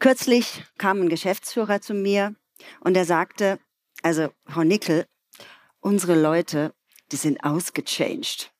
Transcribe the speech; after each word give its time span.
Kürzlich 0.00 0.64
kam 0.78 1.02
ein 1.02 1.08
Geschäftsführer 1.10 1.82
zu 1.82 1.92
mir 1.92 2.34
und 2.80 2.96
er 2.96 3.04
sagte, 3.04 3.58
also 4.02 4.30
Frau 4.46 4.62
Nickel, 4.62 5.04
unsere 5.80 6.18
Leute, 6.18 6.72
die 7.12 7.16
sind 7.16 7.44
ausgechanged. 7.44 8.50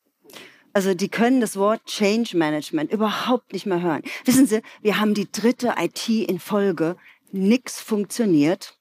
Also 0.74 0.92
die 0.92 1.08
können 1.08 1.40
das 1.40 1.56
Wort 1.56 1.86
Change 1.86 2.36
Management 2.36 2.92
überhaupt 2.92 3.54
nicht 3.54 3.64
mehr 3.64 3.80
hören. 3.80 4.02
Wissen 4.26 4.46
Sie, 4.46 4.60
wir 4.82 5.00
haben 5.00 5.14
die 5.14 5.32
dritte 5.32 5.76
IT 5.78 6.10
in 6.10 6.38
Folge, 6.38 6.96
nix 7.32 7.80
funktioniert. 7.80 8.78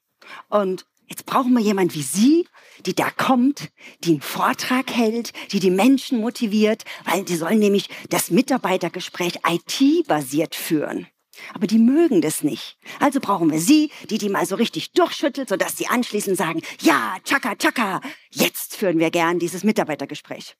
Und 0.50 0.84
jetzt 1.06 1.24
brauchen 1.24 1.54
wir 1.54 1.62
jemand 1.62 1.94
wie 1.94 2.02
Sie, 2.02 2.46
die 2.84 2.94
da 2.94 3.10
kommt, 3.10 3.70
die 4.04 4.10
einen 4.10 4.20
Vortrag 4.20 4.90
hält, 4.90 5.32
die 5.52 5.60
die 5.60 5.70
Menschen 5.70 6.20
motiviert, 6.20 6.84
weil 7.06 7.24
die 7.24 7.36
sollen 7.36 7.58
nämlich 7.58 7.88
das 8.10 8.30
Mitarbeitergespräch 8.30 9.40
IT-basiert 9.48 10.54
führen. 10.54 11.06
Aber 11.54 11.66
die 11.66 11.78
mögen 11.78 12.20
das 12.20 12.42
nicht. 12.42 12.76
Also 12.98 13.20
brauchen 13.20 13.50
wir 13.50 13.60
sie, 13.60 13.90
die 14.08 14.18
die 14.18 14.28
mal 14.28 14.46
so 14.46 14.56
richtig 14.56 14.92
durchschüttelt, 14.92 15.48
sodass 15.48 15.76
sie 15.76 15.86
anschließend 15.86 16.36
sagen, 16.36 16.62
ja, 16.80 17.16
tschakka, 17.24 17.54
tschakka, 17.54 18.00
jetzt 18.30 18.76
führen 18.76 18.98
wir 18.98 19.10
gern 19.10 19.38
dieses 19.38 19.64
Mitarbeitergespräch. 19.64 20.56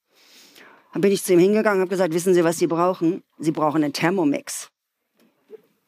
Dann 0.93 1.03
bin 1.03 1.13
ich 1.13 1.23
zu 1.23 1.33
ihm 1.33 1.39
hingegangen 1.39 1.79
und 1.79 1.83
habe 1.83 1.91
gesagt, 1.91 2.15
wissen 2.15 2.35
Sie, 2.35 2.45
was 2.45 2.59
Sie 2.59 2.67
brauchen? 2.67 3.23
Sie 3.39 3.53
brauchen 3.53 3.85
einen 3.85 3.93
Thermomix. 3.93 4.71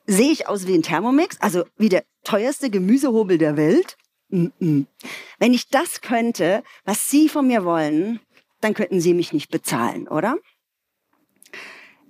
Sehe 0.06 0.30
ich 0.30 0.48
aus 0.48 0.66
wie 0.66 0.74
ein 0.74 0.82
Thermomix? 0.82 1.40
Also 1.40 1.64
wie 1.76 1.88
der 1.88 2.04
teuerste 2.24 2.70
Gemüsehobel 2.70 3.38
der 3.38 3.56
Welt? 3.56 3.96
Mm 4.28 4.46
-mm. 4.60 4.86
Wenn 5.38 5.54
ich 5.54 5.68
das 5.68 6.00
könnte, 6.00 6.62
was 6.84 7.10
Sie 7.10 7.28
von 7.28 7.46
mir 7.46 7.64
wollen, 7.64 8.20
dann 8.60 8.74
könnten 8.74 9.00
Sie 9.00 9.14
mich 9.14 9.32
nicht 9.32 9.50
bezahlen, 9.50 10.08
oder? 10.08 10.36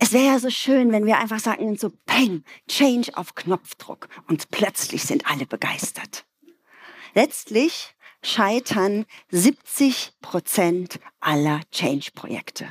Es 0.02 0.12
wäre 0.12 0.32
ja 0.32 0.38
so 0.40 0.50
schön, 0.50 0.90
wenn 0.90 1.06
wir 1.06 1.20
einfach 1.20 1.38
sagen, 1.38 1.76
so 1.76 1.92
Peng, 2.06 2.42
Change 2.68 3.16
auf 3.16 3.36
Knopfdruck 3.36 4.08
und 4.26 4.50
plötzlich 4.50 5.04
sind 5.04 5.30
alle 5.30 5.46
begeistert. 5.46 6.24
Letztlich 7.14 7.94
scheitern 8.20 9.06
70 9.30 10.14
Prozent 10.20 10.98
aller 11.20 11.60
Change-Projekte. 11.70 12.66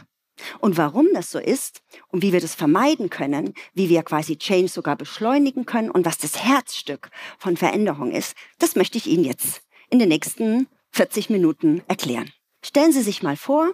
Und 0.60 0.76
warum 0.76 1.08
das 1.14 1.32
so 1.32 1.40
ist 1.40 1.82
und 2.10 2.22
wie 2.22 2.34
wir 2.34 2.42
das 2.42 2.54
vermeiden 2.54 3.10
können, 3.10 3.54
wie 3.74 3.88
wir 3.88 4.04
quasi 4.04 4.38
Change 4.38 4.68
sogar 4.68 4.98
beschleunigen 4.98 5.66
können 5.66 5.90
und 5.90 6.06
was 6.06 6.18
das 6.18 6.44
Herzstück 6.44 7.12
von 7.40 7.56
Veränderung 7.56 8.12
ist, 8.12 8.36
das 8.60 8.76
möchte 8.76 8.98
ich 8.98 9.08
Ihnen 9.08 9.24
jetzt 9.24 9.62
in 9.90 10.00
den 10.00 10.10
nächsten 10.10 10.68
40 10.90 11.30
Minuten 11.30 11.82
erklären. 11.88 12.30
Stellen 12.62 12.92
Sie 12.92 13.04
sich 13.04 13.24
mal 13.24 13.38
vor, 13.38 13.74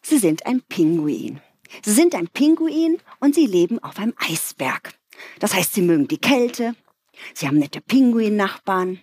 Sie 0.00 0.16
sind 0.16 0.46
ein 0.46 0.62
Pinguin. 0.62 1.42
Sie 1.82 1.92
sind 1.92 2.14
ein 2.14 2.28
Pinguin 2.28 2.98
und 3.20 3.34
sie 3.34 3.46
leben 3.46 3.78
auf 3.82 3.98
einem 3.98 4.14
Eisberg. 4.16 4.94
Das 5.38 5.54
heißt, 5.54 5.74
sie 5.74 5.82
mögen 5.82 6.08
die 6.08 6.18
Kälte, 6.18 6.74
sie 7.34 7.46
haben 7.46 7.58
nette 7.58 7.80
Pinguin-Nachbarn, 7.80 9.00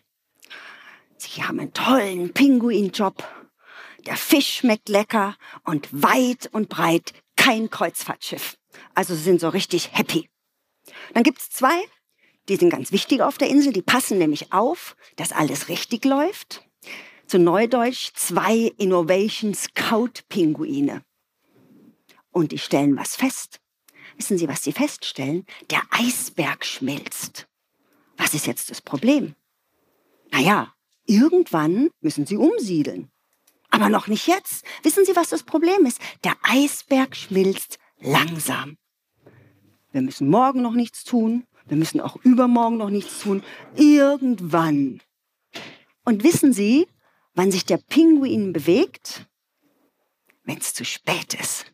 sie 1.18 1.44
haben 1.44 1.60
einen 1.60 1.74
tollen 1.74 2.34
Pinguin-Job, 2.34 3.24
der 4.06 4.18
Fisch 4.18 4.58
schmeckt 4.58 4.90
lecker 4.90 5.36
und 5.64 5.88
weit 5.92 6.50
und 6.52 6.70
breit 6.70 7.14
kein 7.36 7.70
Kreuzfahrtschiff. 7.70 8.58
Also 8.94 9.16
sie 9.16 9.24
sind 9.24 9.42
so 9.42 9.50
richtig 9.50 9.92
happy. 9.94 10.30
Dann 11.14 11.24
gibt's 11.24 11.50
zwei, 11.50 11.84
die 12.48 12.56
sind 12.56 12.70
ganz 12.70 12.92
wichtig 12.92 13.22
auf 13.22 13.38
der 13.38 13.50
Insel, 13.50 13.74
die 13.74 13.82
passen 13.82 14.18
nämlich 14.18 14.54
auf, 14.54 14.96
dass 15.16 15.32
alles 15.32 15.70
richtig 15.70 16.06
läuft. 16.06 16.66
Zu 17.28 17.38
Neudeutsch 17.38 18.12
zwei 18.16 18.72
Innovation 18.78 19.54
Scout 19.54 20.22
Pinguine 20.30 21.04
und 22.40 22.52
die 22.52 22.58
stellen 22.58 22.98
was 22.98 23.16
fest. 23.16 23.60
Wissen 24.18 24.38
Sie, 24.38 24.48
was 24.48 24.64
sie 24.64 24.72
feststellen? 24.72 25.46
Der 25.70 25.82
Eisberg 25.92 26.66
schmilzt. 26.66 27.48
Was 28.18 28.34
ist 28.34 28.48
jetzt 28.48 28.70
das 28.72 28.82
Problem? 28.82 29.36
Naja, 30.32 30.74
irgendwann 31.06 31.90
müssen 32.02 32.26
sie 32.26 32.38
umsiedeln. 32.38 33.12
Aber 33.70 33.90
noch 33.90 34.08
nicht 34.08 34.28
jetzt. 34.28 34.66
Wissen 34.84 35.06
Sie, 35.06 35.16
was 35.16 35.30
das 35.30 35.44
Problem 35.44 35.86
ist? 35.86 36.02
Der 36.24 36.36
Eisberg 36.42 37.16
schmilzt 37.16 37.78
langsam. 38.00 38.78
Wir 39.92 40.02
müssen 40.02 40.30
morgen 40.30 40.62
noch 40.62 40.74
nichts 40.74 41.04
tun. 41.04 41.46
Wir 41.68 41.78
müssen 41.78 42.02
auch 42.02 42.16
übermorgen 42.24 42.78
noch 42.78 42.90
nichts 42.90 43.20
tun. 43.20 43.44
Irgendwann. 43.76 45.02
Und 46.04 46.24
wissen 46.24 46.52
Sie, 46.52 46.88
wann 47.36 47.52
sich 47.52 47.66
der 47.66 47.78
Pinguin 47.78 48.54
bewegt? 48.54 49.28
Wenn 50.44 50.58
es 50.58 50.74
zu 50.74 50.84
spät 50.84 51.36
ist. 51.36 51.72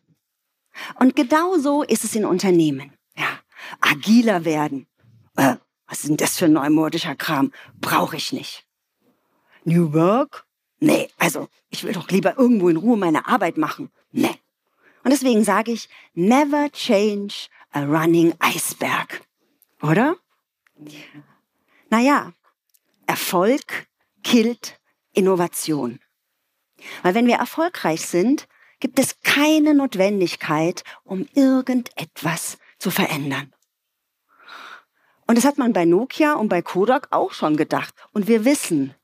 Und 0.96 1.16
genau 1.16 1.58
so 1.58 1.82
ist 1.82 2.04
es 2.04 2.14
in 2.14 2.24
Unternehmen. 2.24 2.92
Ja, 3.16 3.28
agiler 3.80 4.44
werden. 4.44 4.86
Äh, 5.36 5.56
was 5.86 6.00
ist 6.00 6.08
denn 6.08 6.16
das 6.16 6.38
für 6.38 6.46
ein 6.46 6.52
neumodischer 6.52 7.14
Kram? 7.14 7.52
Brauche 7.80 8.16
ich 8.16 8.32
nicht. 8.32 8.66
New 9.64 9.92
Work? 9.92 10.46
Nee, 10.78 11.08
also 11.18 11.48
ich 11.70 11.84
will 11.84 11.92
doch 11.92 12.08
lieber 12.10 12.38
irgendwo 12.38 12.68
in 12.68 12.76
Ruhe 12.76 12.96
meine 12.96 13.26
Arbeit 13.26 13.56
machen. 13.56 13.90
Nee. 14.12 14.38
Und 15.04 15.10
deswegen 15.12 15.44
sage 15.44 15.72
ich, 15.72 15.88
never 16.14 16.70
change 16.72 17.48
a 17.72 17.84
running 17.84 18.34
iceberg. 18.40 19.22
Oder? 19.82 20.16
Naja, 21.90 22.32
Erfolg 23.06 23.86
killt 24.22 24.80
Innovation. 25.12 26.00
Weil 27.02 27.14
wenn 27.14 27.26
wir 27.26 27.36
erfolgreich 27.36 28.06
sind, 28.06 28.48
gibt 28.80 28.98
es 28.98 29.20
keine 29.22 29.74
Notwendigkeit, 29.74 30.84
um 31.04 31.26
irgendetwas 31.34 32.58
zu 32.78 32.90
verändern. 32.90 33.52
Und 35.26 35.36
das 35.36 35.44
hat 35.44 35.58
man 35.58 35.72
bei 35.72 35.84
Nokia 35.84 36.34
und 36.34 36.48
bei 36.48 36.62
Kodak 36.62 37.08
auch 37.10 37.32
schon 37.32 37.56
gedacht. 37.56 37.94
Und 38.12 38.28
wir 38.28 38.44
wissen, 38.44 38.94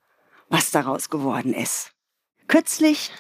was 0.49 0.71
daraus 0.71 1.11
geworden 1.11 1.53
ist. 1.55 1.93
Kürzlich 2.47 3.11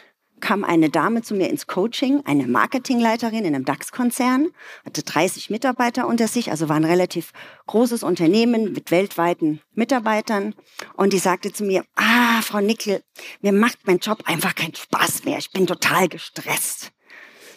kam 0.43 0.65
eine 0.65 0.91
Dame 0.91 1.23
zu 1.23 1.35
mir 1.35 1.49
ins 1.49 1.67
Coaching, 1.67 2.21
eine 2.27 2.47
Marketingleiterin 2.47 3.47
in 3.47 3.55
einem 3.55 3.65
DAX-Konzern, 3.65 4.49
hatte 4.85 5.03
30 5.03 5.49
Mitarbeiter 5.49 6.07
unter 6.07 6.29
sich, 6.29 6.51
also 6.51 6.69
war 6.69 6.77
ein 6.77 6.85
relativ 6.85 7.33
großes 7.67 8.03
Unternehmen 8.03 8.73
mit 8.73 8.91
weltweiten 8.91 9.63
Mitarbeitern. 9.73 10.55
Und 10.95 11.15
die 11.15 11.19
sagte 11.19 11.53
zu 11.53 11.65
mir, 11.65 11.85
ah, 11.97 12.43
Frau 12.43 12.61
Nickel, 12.61 13.03
mir 13.41 13.53
macht 13.53 13.87
mein 13.87 13.99
Job 13.99 14.25
einfach 14.27 14.55
keinen 14.55 14.75
Spaß 14.75 15.25
mehr. 15.25 15.39
Ich 15.39 15.53
bin 15.53 15.67
total 15.67 16.09
gestresst. 16.09 16.93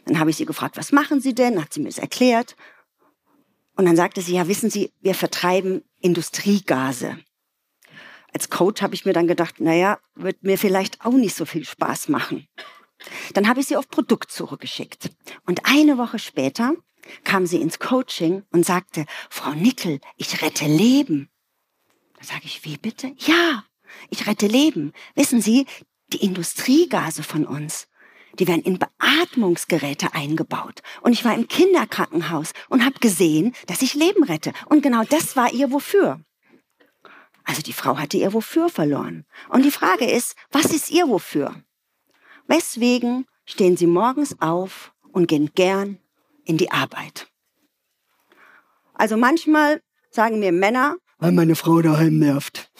Dann 0.06 0.19
habe 0.19 0.29
ich 0.29 0.38
sie 0.38 0.46
gefragt, 0.46 0.78
was 0.78 0.94
machen 0.94 1.19
Sie 1.19 1.34
denn? 1.34 1.62
Hat 1.62 1.73
sie 1.73 1.81
mir 1.81 1.90
das 1.90 1.97
erklärt. 1.97 2.56
Und 3.75 3.85
dann 3.85 3.96
sagte 3.96 4.22
sie, 4.22 4.35
ja, 4.35 4.47
wissen 4.47 4.69
Sie, 4.69 4.94
wir 5.02 5.16
vertreiben 5.16 5.84
Industriegase 6.00 7.17
als 8.35 8.50
Coach 8.50 8.81
habe 8.81 8.94
ich 8.94 9.06
mir 9.06 9.13
dann 9.13 9.28
gedacht, 9.28 9.62
naja, 9.62 9.97
wird 10.13 10.44
mir 10.44 10.57
vielleicht 10.57 11.06
auch 11.06 11.13
nicht 11.13 11.34
so 11.34 11.46
viel 11.46 11.63
Spaß 11.63 12.09
machen. 12.09 12.50
Dann 13.33 13.47
habe 13.47 13.59
ich 13.59 13.67
sie 13.67 13.78
auf 13.78 13.89
Produkt 13.89 14.31
zurückgeschickt. 14.31 15.09
Und 15.45 15.61
eine 15.66 15.97
Woche 15.97 16.19
später 16.19 16.73
kam 17.23 17.45
sie 17.45 17.61
ins 17.61 17.79
Coaching 17.79 18.44
und 18.51 18.66
sagte, 18.66 19.06
Frau 19.29 19.51
Nickel, 19.51 20.00
ich 20.17 20.41
rette 20.41 20.66
Leben. 20.66 21.29
Da 22.17 22.23
sage 22.23 22.46
ich, 22.46 22.64
wie 22.66 22.78
bitte? 22.78 23.14
Ja, 23.17 23.64
ich 24.09 24.25
rette 24.28 24.47
Leben. 24.47 24.93
Wissen 25.16 25.41
Sie, 25.41 25.66
die 26.14 26.23
Industriegase 26.23 27.23
von 27.23 27.46
uns, 27.46 27.87
die 28.40 28.47
werden 28.47 28.64
in 28.64 28.79
Beatmungsgeräte 28.79 30.14
eingebaut. 30.14 30.81
Und 31.02 31.14
ich 31.14 31.23
war 31.23 31.34
im 31.34 31.47
Kinderkrankenhaus 31.47 32.53
und 32.70 32.84
habe 32.84 32.99
gesehen, 32.99 33.55
dass 33.67 33.81
ich 33.81 33.93
Leben 33.93 34.23
rette. 34.23 34.53
Und 34.67 34.81
genau 34.81 35.03
das 35.03 35.35
war 35.35 35.53
ihr 35.53 35.72
Wofür. 35.72 36.22
Also 37.43 37.61
die 37.61 37.73
Frau 37.73 37.97
hatte 37.97 38.17
ihr 38.17 38.34
Wofür 38.34 38.70
verloren. 38.70 39.25
Und 39.49 39.64
die 39.64 39.72
Frage 39.72 40.09
ist, 40.09 40.35
was 40.52 40.66
ist 40.66 40.90
ihr 40.90 41.08
Wofür? 41.08 41.64
Weswegen 42.47 43.26
stehen 43.46 43.78
sie 43.78 43.88
morgens 43.88 44.40
auf 44.42 44.94
und 45.12 45.28
gehen 45.28 45.52
gern 45.56 46.00
in 46.46 46.58
die 46.58 46.72
Arbeit? 46.72 47.28
Also 48.94 49.18
manchmal 49.18 49.82
sagen 50.09 50.40
mir 50.40 50.52
Männer, 50.52 50.96
weil 51.18 51.32
meine 51.32 51.56
Frau 51.56 51.82
daheim 51.82 52.20
nervt. 52.20 52.72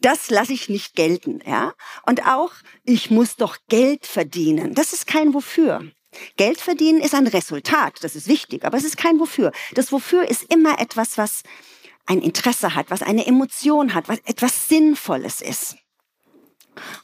Das 0.00 0.30
lasse 0.30 0.52
ich 0.52 0.68
nicht 0.68 0.94
gelten, 0.94 1.40
ja? 1.46 1.72
Und 2.06 2.26
auch, 2.26 2.52
ich 2.84 3.10
muss 3.10 3.36
doch 3.36 3.56
Geld 3.68 4.06
verdienen. 4.06 4.74
Das 4.74 4.92
ist 4.92 5.06
kein 5.06 5.34
Wofür. 5.34 5.90
Geld 6.36 6.60
verdienen 6.60 7.00
ist 7.00 7.14
ein 7.14 7.26
Resultat, 7.26 8.02
das 8.02 8.16
ist 8.16 8.28
wichtig, 8.28 8.64
aber 8.64 8.78
es 8.78 8.84
ist 8.84 8.96
kein 8.96 9.18
Wofür. 9.20 9.52
Das 9.74 9.92
Wofür 9.92 10.28
ist 10.28 10.44
immer 10.52 10.78
etwas, 10.80 11.18
was 11.18 11.42
ein 12.06 12.22
Interesse 12.22 12.74
hat, 12.74 12.90
was 12.90 13.02
eine 13.02 13.26
Emotion 13.26 13.94
hat, 13.94 14.08
was 14.08 14.20
etwas 14.24 14.68
Sinnvolles 14.68 15.42
ist. 15.42 15.76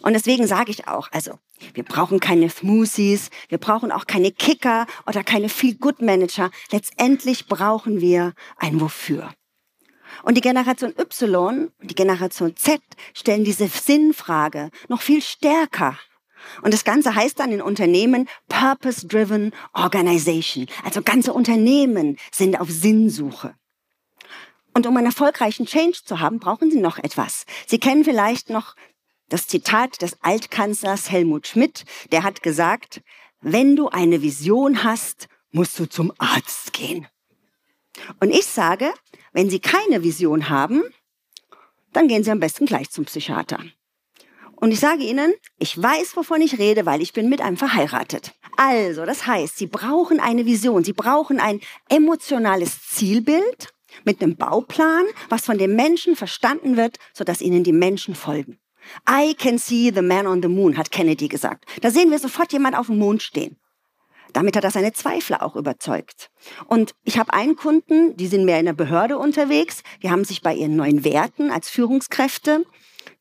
Und 0.01 0.13
deswegen 0.13 0.47
sage 0.47 0.71
ich 0.71 0.89
auch, 0.89 1.09
also 1.13 1.39
wir 1.75 1.85
brauchen 1.85 2.21
keine 2.21 2.51
Smoothies, 2.51 3.31
wir 3.49 3.59
brauchen 3.59 3.93
auch 3.93 4.07
keine 4.07 4.33
Kicker 4.33 4.87
oder 5.07 5.23
keine 5.25 5.49
Feel-Good-Manager. 5.49 6.51
Letztendlich 6.71 7.47
brauchen 7.47 8.01
wir 8.01 8.35
ein 8.57 8.81
Wofür. 8.81 9.33
Und 10.23 10.37
die 10.37 10.41
Generation 10.41 10.95
Y 10.99 11.71
und 11.81 11.91
die 11.91 11.95
Generation 11.95 12.57
Z 12.57 12.81
stellen 13.15 13.45
diese 13.45 13.69
Sinnfrage 13.69 14.71
noch 14.89 15.03
viel 15.03 15.23
stärker. 15.23 15.99
Und 16.63 16.75
das 16.75 16.85
Ganze 16.85 17.15
heißt 17.15 17.39
dann 17.39 17.53
in 17.53 17.63
Unternehmen 17.63 18.29
Purpose-Driven 18.49 19.53
Organization. 19.73 20.67
Also 20.85 21.03
ganze 21.03 21.33
Unternehmen 21.33 22.19
sind 22.33 22.61
auf 22.61 22.69
Sinnsuche. 22.69 23.55
Und 24.75 24.87
um 24.87 24.97
einen 24.97 25.07
erfolgreichen 25.07 25.67
Change 25.67 25.99
zu 26.05 26.21
haben, 26.21 26.39
brauchen 26.39 26.71
Sie 26.71 26.81
noch 26.81 26.99
etwas. 26.99 27.45
Sie 27.67 27.79
kennen 27.79 28.05
vielleicht 28.05 28.49
noch 28.49 28.75
das 29.29 29.47
Zitat 29.47 30.03
des 30.03 30.17
Altkanzlers 30.23 31.11
Helmut 31.11 31.47
Schmidt. 31.47 31.85
Der 32.11 32.23
hat 32.23 32.43
gesagt, 32.43 33.03
wenn 33.41 33.77
du 33.77 33.89
eine 33.89 34.23
Vision 34.23 34.85
hast, 34.85 35.29
musst 35.51 35.79
du 35.79 35.87
zum 35.87 36.13
Arzt 36.19 36.73
gehen. 36.73 37.07
Und 38.21 38.31
ich 38.31 38.47
sage, 38.47 38.93
wenn 39.33 39.51
Sie 39.51 39.61
keine 39.61 40.03
Vision 40.03 40.49
haben, 40.49 40.83
dann 41.93 42.09
gehen 42.09 42.25
Sie 42.25 42.31
am 42.31 42.41
besten 42.41 42.67
gleich 42.67 42.91
zum 42.91 43.05
Psychiater. 43.05 43.61
Und 44.57 44.71
ich 44.71 44.81
sage 44.81 45.03
Ihnen, 45.03 45.35
ich 45.59 45.81
weiß, 45.81 46.17
wovon 46.17 46.41
ich 46.41 46.59
rede, 46.59 46.87
weil 46.87 47.03
ich 47.03 47.13
bin 47.13 47.29
mit 47.29 47.41
einem 47.41 47.57
verheiratet. 47.57 48.33
Also, 48.57 49.05
das 49.05 49.27
heißt, 49.27 49.59
Sie 49.59 49.67
brauchen 49.67 50.21
eine 50.21 50.47
Vision, 50.47 50.85
Sie 50.85 50.93
brauchen 50.93 51.41
ein 51.41 51.61
emotionales 51.89 52.81
Zielbild 52.89 53.73
mit 54.05 54.23
einem 54.23 54.37
Bauplan, 54.37 55.05
was 55.29 55.45
von 55.47 55.59
den 55.59 55.75
Menschen 55.75 56.17
verstanden 56.17 56.77
wird, 56.77 56.99
sodass 57.13 57.41
ihnen 57.41 57.65
die 57.65 57.73
Menschen 57.73 58.15
folgen. 58.15 58.59
I 59.09 59.35
can 59.35 59.59
see 59.59 59.91
the 59.95 60.03
man 60.03 60.27
on 60.27 60.43
the 60.43 60.49
moon, 60.49 60.77
hat 60.77 60.91
Kennedy 60.91 61.29
gesagt. 61.29 61.65
Da 61.81 61.91
sehen 61.91 62.11
wir 62.11 62.19
sofort 62.19 62.53
jemand 62.53 62.77
auf 62.77 62.87
dem 62.87 62.99
Mond 62.99 63.23
stehen. 63.23 63.57
Damit 64.33 64.57
hat 64.57 64.65
er 64.65 64.71
seine 64.71 64.93
Zweifler 64.93 65.43
auch 65.43 65.57
überzeugt. 65.57 66.31
Und 66.67 66.95
ich 67.05 67.19
habe 67.19 67.35
einen 67.35 67.57
Kunden, 67.57 68.17
die 68.17 68.27
sind 68.27 68.45
mehr 68.45 68.59
in 68.59 68.67
der 68.67 68.73
Behörde 68.73 69.19
unterwegs, 69.19 69.83
die 70.03 70.11
haben 70.11 70.25
sich 70.25 70.41
bei 70.41 70.55
ihren 70.55 70.77
neuen 70.77 71.05
Werten 71.05 71.51
als 71.51 71.69
Führungskräfte 71.69 72.65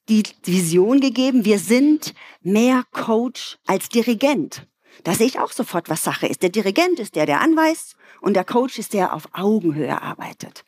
die 0.10 0.24
Vision 0.44 1.00
gegeben, 1.00 1.46
wir 1.46 1.60
sind 1.60 2.14
mehr 2.42 2.84
Coach 2.92 3.58
als 3.66 3.90
Dirigent. 3.90 4.68
Da 5.04 5.14
sehe 5.14 5.28
ich 5.28 5.40
auch 5.40 5.52
sofort, 5.52 5.90
was 5.90 6.04
Sache 6.04 6.28
ist. 6.28 6.42
Der 6.42 6.50
Dirigent 6.50 7.00
ist 7.00 7.16
der, 7.16 7.26
der 7.26 7.42
anweist 7.42 7.96
und 8.20 8.36
der 8.36 8.44
Coach 8.44 8.78
ist 8.78 8.94
der, 8.94 9.06
der 9.08 9.14
auf 9.14 9.30
Augenhöhe 9.34 10.02
arbeitet. 10.02 10.66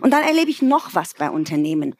Und 0.00 0.12
dann 0.12 0.22
erlebe 0.22 0.50
ich 0.50 0.62
noch 0.62 0.94
was 0.94 1.14
bei 1.14 1.28
Unternehmen. 1.28 1.94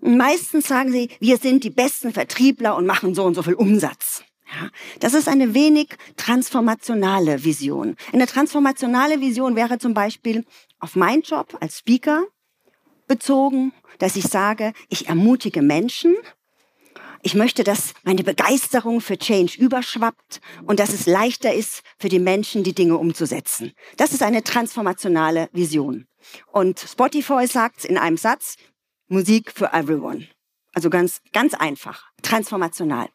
Meistens 0.00 0.68
sagen 0.68 0.92
sie, 0.92 1.10
wir 1.20 1.36
sind 1.36 1.64
die 1.64 1.70
besten 1.70 2.12
Vertriebler 2.12 2.76
und 2.76 2.86
machen 2.86 3.14
so 3.14 3.24
und 3.24 3.34
so 3.34 3.42
viel 3.42 3.54
Umsatz. 3.54 4.24
Ja, 4.52 4.68
das 4.98 5.14
ist 5.14 5.28
eine 5.28 5.54
wenig 5.54 5.90
transformationale 6.16 7.44
Vision. 7.44 7.96
Eine 8.12 8.26
transformationale 8.26 9.20
Vision 9.20 9.54
wäre 9.54 9.78
zum 9.78 9.94
Beispiel 9.94 10.44
auf 10.80 10.96
meinen 10.96 11.22
Job 11.22 11.56
als 11.60 11.78
Speaker 11.78 12.24
bezogen, 13.06 13.72
dass 13.98 14.16
ich 14.16 14.24
sage, 14.24 14.72
ich 14.88 15.08
ermutige 15.08 15.62
Menschen, 15.62 16.16
ich 17.22 17.34
möchte, 17.34 17.64
dass 17.64 17.92
meine 18.02 18.24
Begeisterung 18.24 19.02
für 19.02 19.18
Change 19.18 19.58
überschwappt 19.58 20.40
und 20.66 20.80
dass 20.80 20.94
es 20.94 21.06
leichter 21.06 21.52
ist 21.52 21.82
für 21.98 22.08
die 22.08 22.18
Menschen, 22.18 22.64
die 22.64 22.72
Dinge 22.72 22.96
umzusetzen. 22.96 23.72
Das 23.98 24.12
ist 24.12 24.22
eine 24.22 24.42
transformationale 24.42 25.50
Vision. 25.52 26.06
Und 26.50 26.80
Spotify 26.80 27.46
sagt 27.46 27.84
in 27.84 27.98
einem 27.98 28.16
Satz, 28.16 28.56
Musik 29.10 29.52
für 29.52 29.72
everyone. 29.72 30.28
Also 30.72 30.88
ganz, 30.88 31.20
ganz 31.32 31.54
einfach, 31.54 32.04
transformational. 32.22 33.08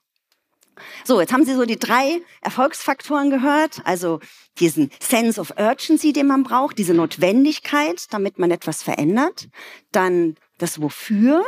So, 1.05 1.21
jetzt 1.21 1.31
haben 1.31 1.45
Sie 1.45 1.53
so 1.53 1.63
die 1.63 1.79
drei 1.79 2.21
Erfolgsfaktoren 2.41 3.29
gehört, 3.29 3.81
also 3.85 4.19
diesen 4.59 4.91
Sense 4.99 5.39
of 5.39 5.53
Urgency, 5.57 6.11
den 6.11 6.27
man 6.27 6.43
braucht, 6.43 6.77
diese 6.77 6.93
Notwendigkeit, 6.93 8.07
damit 8.11 8.39
man 8.39 8.51
etwas 8.51 8.83
verändert, 8.83 9.47
dann 9.93 10.35
das 10.57 10.81
Wofür 10.81 11.45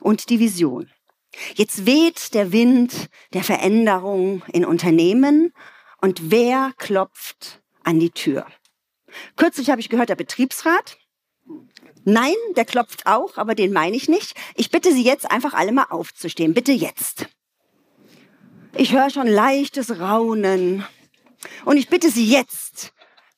und 0.00 0.28
die 0.28 0.40
Vision. 0.40 0.90
Jetzt 1.54 1.86
weht 1.86 2.34
der 2.34 2.50
Wind 2.50 3.08
der 3.32 3.44
Veränderung 3.44 4.42
in 4.52 4.64
Unternehmen 4.64 5.52
und 6.00 6.32
wer 6.32 6.72
klopft 6.78 7.62
an 7.84 8.00
die 8.00 8.10
Tür? 8.10 8.44
Kürzlich 9.36 9.70
habe 9.70 9.80
ich 9.80 9.88
gehört, 9.88 10.08
der 10.08 10.16
Betriebsrat. 10.16 10.98
Nein, 12.04 12.34
der 12.56 12.64
klopft 12.64 13.06
auch, 13.06 13.38
aber 13.38 13.54
den 13.54 13.72
meine 13.72 13.96
ich 13.96 14.08
nicht. 14.08 14.34
Ich 14.56 14.70
bitte 14.70 14.92
Sie 14.92 15.04
jetzt 15.04 15.30
einfach 15.30 15.54
alle 15.54 15.72
mal 15.72 15.86
aufzustehen. 15.90 16.54
Bitte 16.54 16.72
jetzt. 16.72 17.26
Ich 18.76 18.92
höre 18.92 19.10
schon 19.10 19.26
leichtes 19.26 20.00
Raunen. 20.00 20.84
Und 21.64 21.76
ich 21.76 21.88
bitte 21.88 22.10
Sie 22.10 22.26
jetzt, 22.26 22.92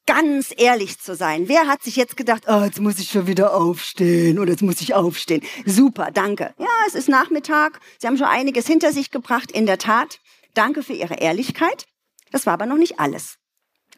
ganz 0.07 0.55
ehrlich 0.57 0.99
zu 0.99 1.15
sein. 1.15 1.49
Wer 1.49 1.67
hat 1.67 1.83
sich 1.83 1.97
jetzt 1.97 2.17
gedacht, 2.17 2.45
oh, 2.49 2.63
jetzt 2.65 2.81
muss 2.81 2.99
ich 2.99 3.11
schon 3.11 3.27
wieder 3.27 3.55
aufstehen 3.55 4.39
oder 4.39 4.51
jetzt 4.51 4.63
muss 4.63 4.81
ich 4.81 4.95
aufstehen? 4.95 5.43
Super, 5.65 6.11
danke. 6.13 6.55
Ja, 6.59 6.69
es 6.87 6.95
ist 6.95 7.09
Nachmittag. 7.09 7.81
Sie 7.99 8.07
haben 8.07 8.17
schon 8.17 8.27
einiges 8.27 8.67
hinter 8.67 8.93
sich 8.93 9.11
gebracht. 9.11 9.51
In 9.53 9.67
der 9.67 9.79
Tat, 9.79 10.21
danke 10.55 10.83
für 10.83 10.95
Ihre 10.95 11.15
Ehrlichkeit. 11.15 11.87
Das 12.31 12.47
war 12.47 12.55
aber 12.55 12.67
noch 12.67 12.79
nicht 12.79 12.99
alles. 12.99 13.37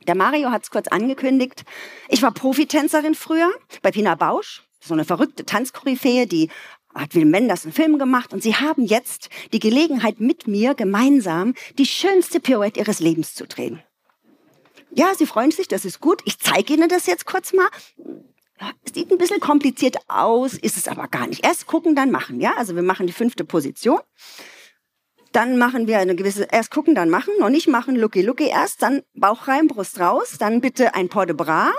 Der 0.07 0.15
Mario 0.15 0.51
hat 0.51 0.65
es 0.65 0.71
kurz 0.71 0.89
angekündigt. 0.89 1.65
Ich 2.09 2.23
war 2.23 2.33
Profitänzerin 2.33 3.15
früher 3.15 3.51
bei 3.83 3.91
Pina 3.91 4.15
Bausch, 4.15 4.63
so 4.81 4.95
eine 4.95 5.05
verrückte 5.05 5.45
Tanzkoryphäe, 5.45 6.27
die 6.27 6.49
hat 6.95 7.15
Willem 7.15 7.33
Wenders 7.33 7.65
einen 7.65 7.73
Film 7.73 7.99
gemacht 7.99 8.33
und 8.33 8.43
sie 8.43 8.55
haben 8.55 8.85
jetzt 8.85 9.29
die 9.53 9.59
Gelegenheit 9.59 10.21
mit 10.21 10.47
mir 10.47 10.75
gemeinsam 10.75 11.55
die 11.79 11.87
schönste 11.87 12.41
Pirouette 12.41 12.81
ihres 12.81 13.01
Lebens 13.01 13.35
zu 13.35 13.47
drehen. 13.47 13.83
Ja, 14.91 15.15
sie 15.15 15.27
freuen 15.27 15.51
sich, 15.51 15.69
das 15.69 15.85
ist 15.85 16.01
gut. 16.01 16.23
Ich 16.25 16.39
zeige 16.39 16.73
Ihnen 16.75 16.89
das 16.89 17.07
jetzt 17.07 17.27
kurz 17.27 17.53
mal. 17.53 17.69
Sieht 18.93 19.13
ein 19.13 19.19
bisschen 19.19 19.39
kompliziert 19.39 19.97
aus, 20.09 20.55
ist 20.55 20.77
es 20.77 20.89
aber 20.89 21.09
gar 21.09 21.27
nicht. 21.27 21.45
Erst 21.45 21.67
gucken, 21.67 21.95
dann 21.95 22.11
machen. 22.11 22.41
Ja, 22.41 22.55
also 22.57 22.75
wir 22.75 22.83
machen 22.83 23.07
die 23.07 23.13
fünfte 23.13 23.45
Position. 23.45 24.01
Dann 25.39 25.57
machen 25.57 25.87
wir 25.87 26.01
eine 26.01 26.17
gewisse, 26.17 26.49
erst 26.51 26.73
gucken, 26.73 26.97
dann 26.97 27.11
machen, 27.11 27.33
noch 27.39 27.49
nicht 27.49 27.69
machen, 27.69 27.95
looky, 27.95 28.23
looky 28.23 28.49
erst, 28.49 28.83
dann 28.83 29.03
Bauch 29.15 29.47
rein, 29.47 29.69
Brust 29.69 30.01
raus, 30.01 30.35
dann 30.37 30.61
bitte 30.61 30.97
ein 30.97 31.09
Port 31.09 31.29
de 31.29 31.37
Bras. 31.37 31.71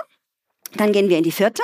Dann 0.76 0.92
gehen 0.92 1.10
wir 1.10 1.18
in 1.18 1.24
die 1.24 1.30
vierte. 1.30 1.62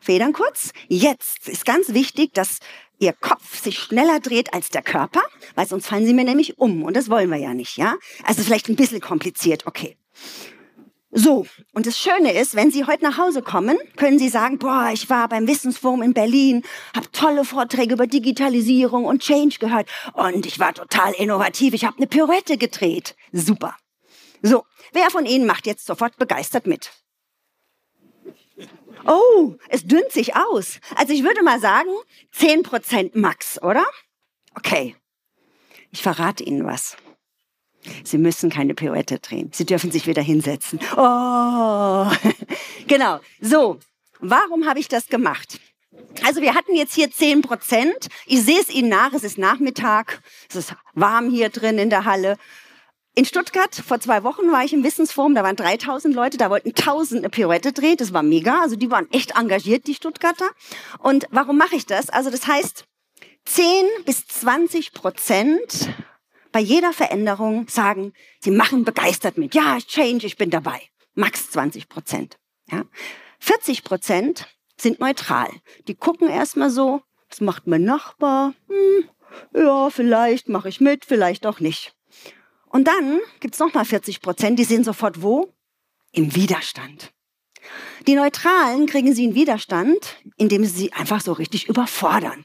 Federn 0.00 0.32
kurz. 0.32 0.72
Jetzt 0.88 1.48
ist 1.48 1.64
ganz 1.64 1.94
wichtig, 1.94 2.32
dass 2.34 2.58
Ihr 2.98 3.12
Kopf 3.12 3.62
sich 3.62 3.78
schneller 3.78 4.18
dreht 4.18 4.52
als 4.54 4.70
der 4.70 4.82
Körper, 4.82 5.22
weil 5.54 5.68
sonst 5.68 5.86
fallen 5.86 6.04
Sie 6.04 6.14
mir 6.14 6.24
nämlich 6.24 6.58
um 6.58 6.82
und 6.82 6.96
das 6.96 7.08
wollen 7.08 7.30
wir 7.30 7.38
ja 7.38 7.54
nicht, 7.54 7.76
ja? 7.76 7.94
Also 8.24 8.42
vielleicht 8.42 8.68
ein 8.68 8.74
bisschen 8.74 9.00
kompliziert, 9.00 9.68
okay. 9.68 9.96
So, 11.16 11.46
und 11.72 11.86
das 11.86 11.96
Schöne 11.96 12.32
ist, 12.32 12.56
wenn 12.56 12.72
Sie 12.72 12.86
heute 12.86 13.04
nach 13.04 13.18
Hause 13.18 13.40
kommen, 13.40 13.78
können 13.94 14.18
Sie 14.18 14.28
sagen, 14.28 14.58
boah, 14.58 14.90
ich 14.92 15.08
war 15.08 15.28
beim 15.28 15.46
Wissensforum 15.46 16.02
in 16.02 16.12
Berlin, 16.12 16.64
habe 16.94 17.08
tolle 17.12 17.44
Vorträge 17.44 17.94
über 17.94 18.08
Digitalisierung 18.08 19.04
und 19.04 19.22
Change 19.22 19.58
gehört 19.60 19.88
und 20.14 20.44
ich 20.44 20.58
war 20.58 20.74
total 20.74 21.12
innovativ, 21.12 21.72
ich 21.72 21.84
habe 21.84 21.98
eine 21.98 22.08
Pirouette 22.08 22.58
gedreht. 22.58 23.14
Super. 23.30 23.76
So, 24.42 24.64
wer 24.92 25.08
von 25.08 25.24
Ihnen 25.24 25.46
macht 25.46 25.68
jetzt 25.68 25.86
sofort 25.86 26.16
begeistert 26.16 26.66
mit? 26.66 26.90
Oh, 29.06 29.54
es 29.68 29.86
dünnt 29.86 30.10
sich 30.10 30.34
aus. 30.34 30.80
Also 30.96 31.12
ich 31.12 31.22
würde 31.22 31.44
mal 31.44 31.60
sagen, 31.60 31.90
10% 32.36 33.16
max, 33.16 33.62
oder? 33.62 33.86
Okay. 34.56 34.96
Ich 35.92 36.02
verrate 36.02 36.42
Ihnen 36.42 36.66
was. 36.66 36.96
Sie 38.04 38.18
müssen 38.18 38.50
keine 38.50 38.74
Pirouette 38.74 39.18
drehen. 39.18 39.50
Sie 39.52 39.66
dürfen 39.66 39.90
sich 39.90 40.06
wieder 40.06 40.22
hinsetzen. 40.22 40.80
Oh, 40.96 42.06
genau. 42.86 43.20
So, 43.40 43.78
warum 44.20 44.66
habe 44.66 44.78
ich 44.78 44.88
das 44.88 45.08
gemacht? 45.08 45.60
Also 46.24 46.40
wir 46.40 46.54
hatten 46.54 46.74
jetzt 46.74 46.94
hier 46.94 47.10
10 47.10 47.42
Prozent. 47.42 48.08
Ich 48.26 48.42
sehe 48.42 48.60
es 48.60 48.70
Ihnen 48.70 48.88
nach, 48.88 49.12
es 49.12 49.24
ist 49.24 49.38
Nachmittag, 49.38 50.22
es 50.48 50.56
ist 50.56 50.74
warm 50.94 51.30
hier 51.30 51.48
drin 51.48 51.78
in 51.78 51.90
der 51.90 52.04
Halle. 52.04 52.36
In 53.16 53.24
Stuttgart, 53.24 53.74
vor 53.74 54.00
zwei 54.00 54.24
Wochen 54.24 54.50
war 54.50 54.64
ich 54.64 54.72
im 54.72 54.82
Wissensforum, 54.82 55.36
da 55.36 55.44
waren 55.44 55.54
3000 55.54 56.12
Leute, 56.14 56.36
da 56.36 56.50
wollten 56.50 56.70
1000 56.70 57.20
eine 57.20 57.30
Pirouette 57.30 57.72
drehen, 57.72 57.96
das 57.96 58.12
war 58.12 58.24
mega, 58.24 58.60
also 58.60 58.74
die 58.74 58.90
waren 58.90 59.08
echt 59.12 59.36
engagiert, 59.36 59.86
die 59.86 59.94
Stuttgarter. 59.94 60.50
Und 60.98 61.28
warum 61.30 61.56
mache 61.56 61.76
ich 61.76 61.86
das? 61.86 62.10
Also 62.10 62.30
das 62.30 62.48
heißt, 62.48 62.86
10 63.44 63.86
bis 64.04 64.26
20 64.26 64.94
Prozent 64.94 65.90
bei 66.54 66.60
jeder 66.60 66.92
Veränderung 66.92 67.66
sagen, 67.66 68.12
sie 68.38 68.52
machen 68.52 68.84
begeistert 68.84 69.38
mit. 69.38 69.56
Ja, 69.56 69.76
Change, 69.80 70.24
ich 70.24 70.36
bin 70.36 70.50
dabei. 70.50 70.80
Max 71.14 71.50
20 71.50 71.88
Prozent. 71.88 72.38
Ja. 72.70 72.84
40 73.40 73.82
Prozent 73.82 74.46
sind 74.76 75.00
neutral. 75.00 75.48
Die 75.88 75.96
gucken 75.96 76.28
erstmal 76.28 76.70
so, 76.70 77.02
was 77.28 77.40
macht 77.40 77.66
mein 77.66 77.82
Nachbar? 77.82 78.54
Hm, 78.68 79.08
ja, 79.52 79.90
vielleicht 79.90 80.48
mache 80.48 80.68
ich 80.68 80.80
mit, 80.80 81.04
vielleicht 81.04 81.44
auch 81.44 81.58
nicht. 81.58 81.96
Und 82.68 82.86
dann 82.86 83.18
gibt 83.40 83.54
es 83.54 83.60
nochmal 83.60 83.84
40 83.84 84.20
Prozent, 84.20 84.56
die 84.56 84.64
sind 84.64 84.84
sofort 84.84 85.22
wo? 85.22 85.52
Im 86.12 86.36
Widerstand. 86.36 87.12
Die 88.06 88.14
Neutralen 88.14 88.86
kriegen 88.86 89.12
sie 89.12 89.24
in 89.24 89.34
Widerstand, 89.34 90.22
indem 90.36 90.64
sie 90.64 90.70
sie 90.70 90.92
einfach 90.92 91.20
so 91.20 91.32
richtig 91.32 91.68
überfordern. 91.68 92.44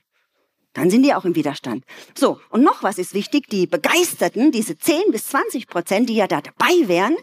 Dann 0.74 0.90
sind 0.90 1.04
die 1.04 1.14
auch 1.14 1.26
im 1.26 1.36
Widerstand. 1.36 1.84
So, 2.16 2.40
und 2.50 2.64
noch 2.64 2.84
was 2.84 2.98
ist 2.98 3.14
wichtig, 3.14 3.48
die 3.50 3.68
Begeisterten, 3.68 4.52
diese 4.52 4.78
10 4.78 5.12
bis 5.12 5.28
20 5.28 5.68
Prozent, 5.68 6.10
die 6.10 6.16
ja 6.16 6.28
da 6.28 6.42
dabei 6.42 6.88
wären, 6.88 7.16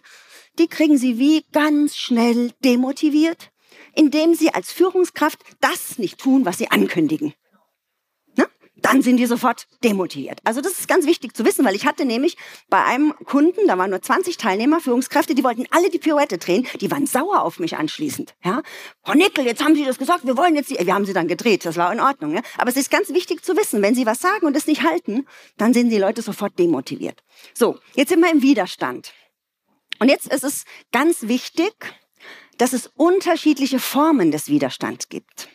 die 0.59 0.67
kriegen 0.67 0.99
sie 0.99 1.19
wie 1.19 1.45
ganz 1.53 1.97
schnell 1.97 2.53
demotiviert, 2.65 3.50
indem 3.95 4.35
sie 4.35 4.53
als 4.53 4.73
Führungskraft 4.73 5.38
das 5.61 5.99
nicht 5.99 6.19
tun, 6.19 6.45
was 6.45 6.59
sie 6.59 6.71
ankündigen 6.71 7.35
dann 8.76 9.02
sind 9.02 9.16
die 9.16 9.26
sofort 9.26 9.66
demotiviert. 9.83 10.40
Also 10.45 10.61
das 10.61 10.73
ist 10.73 10.88
ganz 10.88 11.06
wichtig 11.06 11.35
zu 11.35 11.45
wissen, 11.45 11.64
weil 11.64 11.75
ich 11.75 11.87
hatte 11.87 12.04
nämlich 12.04 12.37
bei 12.68 12.85
einem 12.85 13.14
Kunden, 13.25 13.66
da 13.66 13.78
waren 13.78 13.90
nur 13.90 14.02
20 14.02 14.37
Teilnehmer, 14.37 14.80
Führungskräfte, 14.80 15.35
die 15.35 15.42
wollten 15.42 15.64
alle 15.71 15.90
die 15.90 15.99
Pirouette 15.99 16.38
drehen, 16.38 16.66
die 16.80 16.90
waren 16.90 17.06
sauer 17.06 17.42
auf 17.42 17.59
mich 17.59 17.76
anschließend. 17.76 18.35
Ja? 18.45 18.62
Frau 19.02 19.14
Nickel, 19.14 19.47
jetzt 19.47 19.64
haben 19.64 19.75
Sie 19.75 19.85
das 19.85 19.99
gesagt, 19.99 20.26
wir 20.26 20.37
wollen 20.37 20.54
jetzt 20.54 20.71
die, 20.71 20.78
wir 20.78 20.95
haben 20.95 21.06
sie 21.06 21.14
dann 21.14 21.28
gedreht, 21.28 21.64
das 21.64 21.76
war 21.76 21.92
in 21.92 22.00
Ordnung. 22.00 22.35
Ja? 22.35 22.42
Aber 22.59 22.71
es 22.71 22.76
ist 22.76 22.90
ganz 22.90 23.09
wichtig 23.11 23.45
zu 23.45 23.56
wissen, 23.56 23.83
wenn 23.83 23.95
Sie 23.95 24.06
was 24.06 24.21
sagen 24.21 24.47
und 24.47 24.56
es 24.56 24.66
nicht 24.66 24.83
halten, 24.83 25.26
dann 25.56 25.73
sind 25.73 25.90
die 25.90 25.99
Leute 25.99 26.23
sofort 26.23 26.59
demotiviert. 26.59 27.23
So, 27.54 27.78
jetzt 27.95 28.11
sind 28.11 28.21
wir 28.21 28.30
im 28.30 28.42
Widerstand. 28.42 29.12
Und 29.99 30.09
jetzt 30.11 30.26
ist 30.26 30.45
es 30.45 30.64
ganz 30.92 31.23
wichtig, 31.23 31.73
dass 32.59 32.73
es 32.73 32.90
unterschiedliche 32.95 33.78
Formen 33.78 34.30
des 34.30 34.49
Widerstands 34.49 35.09
gibt. 35.09 35.49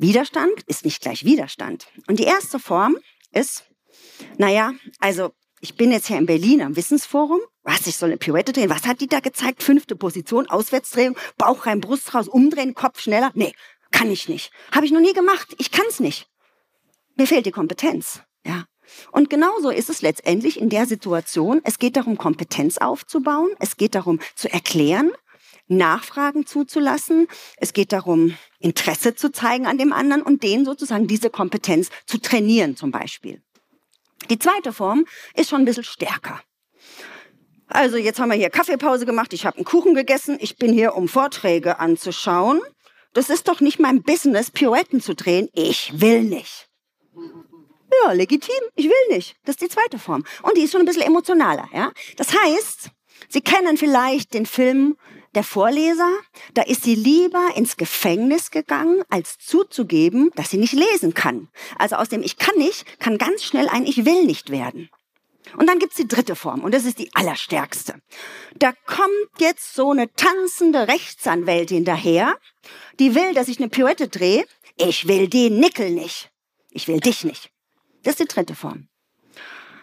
Widerstand 0.00 0.62
ist 0.66 0.84
nicht 0.86 1.02
gleich 1.02 1.24
Widerstand. 1.24 1.86
Und 2.06 2.18
die 2.18 2.24
erste 2.24 2.58
Form 2.58 2.96
ist, 3.32 3.64
naja, 4.38 4.72
also 4.98 5.32
ich 5.60 5.76
bin 5.76 5.92
jetzt 5.92 6.06
hier 6.06 6.16
in 6.16 6.24
Berlin 6.24 6.62
am 6.62 6.74
Wissensforum. 6.74 7.40
Was, 7.64 7.86
ich 7.86 7.98
soll 7.98 8.08
eine 8.08 8.16
Pirouette 8.16 8.54
drehen? 8.54 8.70
Was 8.70 8.86
hat 8.86 9.02
die 9.02 9.08
da 9.08 9.20
gezeigt? 9.20 9.62
Fünfte 9.62 9.96
Position, 9.96 10.48
Auswärtsdrehung, 10.48 11.18
Bauch 11.36 11.66
rein, 11.66 11.82
Brust 11.82 12.14
raus, 12.14 12.28
umdrehen, 12.28 12.74
Kopf 12.74 13.00
schneller. 13.00 13.30
Nee, 13.34 13.52
kann 13.90 14.10
ich 14.10 14.26
nicht. 14.26 14.52
Habe 14.72 14.86
ich 14.86 14.92
noch 14.92 15.00
nie 15.00 15.12
gemacht. 15.12 15.54
Ich 15.58 15.70
kann 15.70 15.84
es 15.90 16.00
nicht. 16.00 16.30
Mir 17.16 17.26
fehlt 17.26 17.44
die 17.44 17.50
Kompetenz. 17.50 18.22
Ja. 18.46 18.64
Und 19.12 19.28
genauso 19.28 19.68
ist 19.68 19.90
es 19.90 20.00
letztendlich 20.00 20.58
in 20.58 20.70
der 20.70 20.86
Situation. 20.86 21.60
Es 21.64 21.78
geht 21.78 21.96
darum, 21.96 22.16
Kompetenz 22.16 22.78
aufzubauen. 22.78 23.50
Es 23.58 23.76
geht 23.76 23.94
darum, 23.94 24.18
zu 24.34 24.50
erklären. 24.50 25.12
Nachfragen 25.70 26.46
zuzulassen. 26.46 27.28
Es 27.56 27.72
geht 27.72 27.92
darum, 27.92 28.36
Interesse 28.58 29.14
zu 29.14 29.30
zeigen 29.30 29.66
an 29.66 29.78
dem 29.78 29.92
anderen 29.92 30.22
und 30.22 30.42
den 30.42 30.64
sozusagen 30.64 31.06
diese 31.06 31.30
Kompetenz 31.30 31.90
zu 32.06 32.18
trainieren 32.18 32.76
zum 32.76 32.90
Beispiel. 32.90 33.42
Die 34.28 34.38
zweite 34.38 34.72
Form 34.72 35.06
ist 35.34 35.48
schon 35.48 35.62
ein 35.62 35.64
bisschen 35.64 35.84
stärker. 35.84 36.40
Also 37.66 37.96
jetzt 37.96 38.18
haben 38.18 38.30
wir 38.30 38.36
hier 38.36 38.50
Kaffeepause 38.50 39.06
gemacht, 39.06 39.32
ich 39.32 39.46
habe 39.46 39.56
einen 39.56 39.64
Kuchen 39.64 39.94
gegessen, 39.94 40.36
ich 40.40 40.56
bin 40.56 40.72
hier, 40.72 40.96
um 40.96 41.08
Vorträge 41.08 41.78
anzuschauen. 41.78 42.60
Das 43.12 43.30
ist 43.30 43.48
doch 43.48 43.60
nicht 43.60 43.78
mein 43.78 44.02
Business, 44.02 44.50
Pirouetten 44.50 45.00
zu 45.00 45.14
drehen. 45.14 45.48
Ich 45.52 45.92
will 46.00 46.22
nicht. 46.22 46.68
Ja, 48.04 48.12
legitim, 48.12 48.60
ich 48.74 48.86
will 48.86 49.16
nicht. 49.16 49.36
Das 49.44 49.54
ist 49.54 49.62
die 49.62 49.68
zweite 49.68 49.98
Form. 49.98 50.24
Und 50.42 50.56
die 50.56 50.62
ist 50.62 50.72
schon 50.72 50.80
ein 50.80 50.86
bisschen 50.86 51.02
emotionaler. 51.02 51.68
Ja? 51.72 51.92
Das 52.16 52.32
heißt, 52.32 52.90
Sie 53.28 53.40
kennen 53.40 53.76
vielleicht 53.76 54.34
den 54.34 54.46
Film 54.46 54.96
der 55.34 55.44
Vorleser, 55.44 56.10
da 56.54 56.62
ist 56.62 56.82
sie 56.82 56.94
lieber 56.94 57.50
ins 57.54 57.76
Gefängnis 57.76 58.50
gegangen, 58.50 59.02
als 59.10 59.38
zuzugeben, 59.38 60.30
dass 60.34 60.50
sie 60.50 60.58
nicht 60.58 60.72
lesen 60.72 61.14
kann. 61.14 61.48
Also 61.78 61.96
aus 61.96 62.08
dem 62.08 62.22
Ich 62.22 62.36
kann 62.36 62.56
nicht, 62.56 62.98
kann 62.98 63.18
ganz 63.18 63.44
schnell 63.44 63.68
ein 63.68 63.86
Ich 63.86 64.04
will 64.04 64.24
nicht 64.24 64.50
werden. 64.50 64.90
Und 65.56 65.68
dann 65.68 65.78
gibt's 65.78 65.96
die 65.96 66.06
dritte 66.06 66.36
Form, 66.36 66.62
und 66.62 66.74
das 66.74 66.84
ist 66.84 66.98
die 66.98 67.10
allerstärkste. 67.14 67.94
Da 68.56 68.72
kommt 68.86 69.10
jetzt 69.38 69.74
so 69.74 69.90
eine 69.90 70.12
tanzende 70.12 70.86
Rechtsanwältin 70.86 71.84
daher, 71.84 72.36
die 72.98 73.14
will, 73.14 73.34
dass 73.34 73.48
ich 73.48 73.58
eine 73.58 73.68
Pirouette 73.68 74.08
drehe. 74.08 74.44
Ich 74.76 75.08
will 75.08 75.28
den 75.28 75.58
Nickel 75.58 75.90
nicht. 75.90 76.30
Ich 76.70 76.88
will 76.88 77.00
dich 77.00 77.24
nicht. 77.24 77.50
Das 78.02 78.14
ist 78.14 78.20
die 78.20 78.34
dritte 78.34 78.54
Form. 78.54 78.88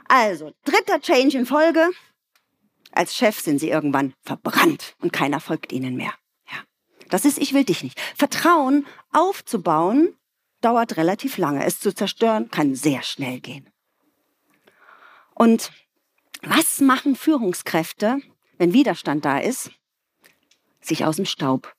Also, 0.08 0.54
dritter 0.64 1.02
Change 1.02 1.38
in 1.38 1.46
Folge. 1.46 1.90
Als 2.92 3.16
Chef 3.16 3.40
sind 3.40 3.60
sie 3.60 3.70
irgendwann 3.70 4.14
verbrannt 4.24 4.96
und 5.00 5.14
keiner 5.14 5.40
folgt 5.40 5.72
ihnen 5.72 5.96
mehr. 5.96 6.14
Ja. 6.50 6.58
Das 7.10 7.26
ist, 7.26 7.38
ich 7.38 7.54
will 7.54 7.64
dich 7.64 7.84
nicht. 7.84 8.00
Vertrauen 8.16 8.86
aufzubauen 9.12 10.16
dauert 10.62 10.98
relativ 10.98 11.38
lange. 11.38 11.66
Es 11.66 11.80
zu 11.80 11.94
zerstören 11.94 12.50
kann 12.50 12.76
sehr 12.76 13.04
schnell 13.04 13.40
gehen. 13.40 13.70
Und 15.36 15.72
was 16.42 16.82
machen 16.82 17.16
Führungskräfte, 17.16 18.20
wenn 18.58 18.74
Widerstand 18.74 19.26
da 19.26 19.40
ist? 19.40 19.72
Sich 20.82 21.06
aus 21.06 21.18
dem 21.18 21.26
Staub. 21.26 21.74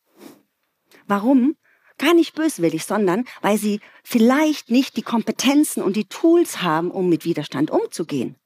Warum? 1.06 1.56
Gar 1.98 2.14
nicht 2.14 2.34
böswillig, 2.34 2.84
sondern 2.84 3.24
weil 3.40 3.58
sie 3.58 3.80
vielleicht 4.04 4.70
nicht 4.70 4.96
die 4.96 5.02
Kompetenzen 5.02 5.82
und 5.82 5.96
die 5.96 6.04
Tools 6.04 6.62
haben, 6.62 6.92
um 6.92 7.08
mit 7.08 7.24
Widerstand 7.24 7.70
umzugehen. 7.70 8.36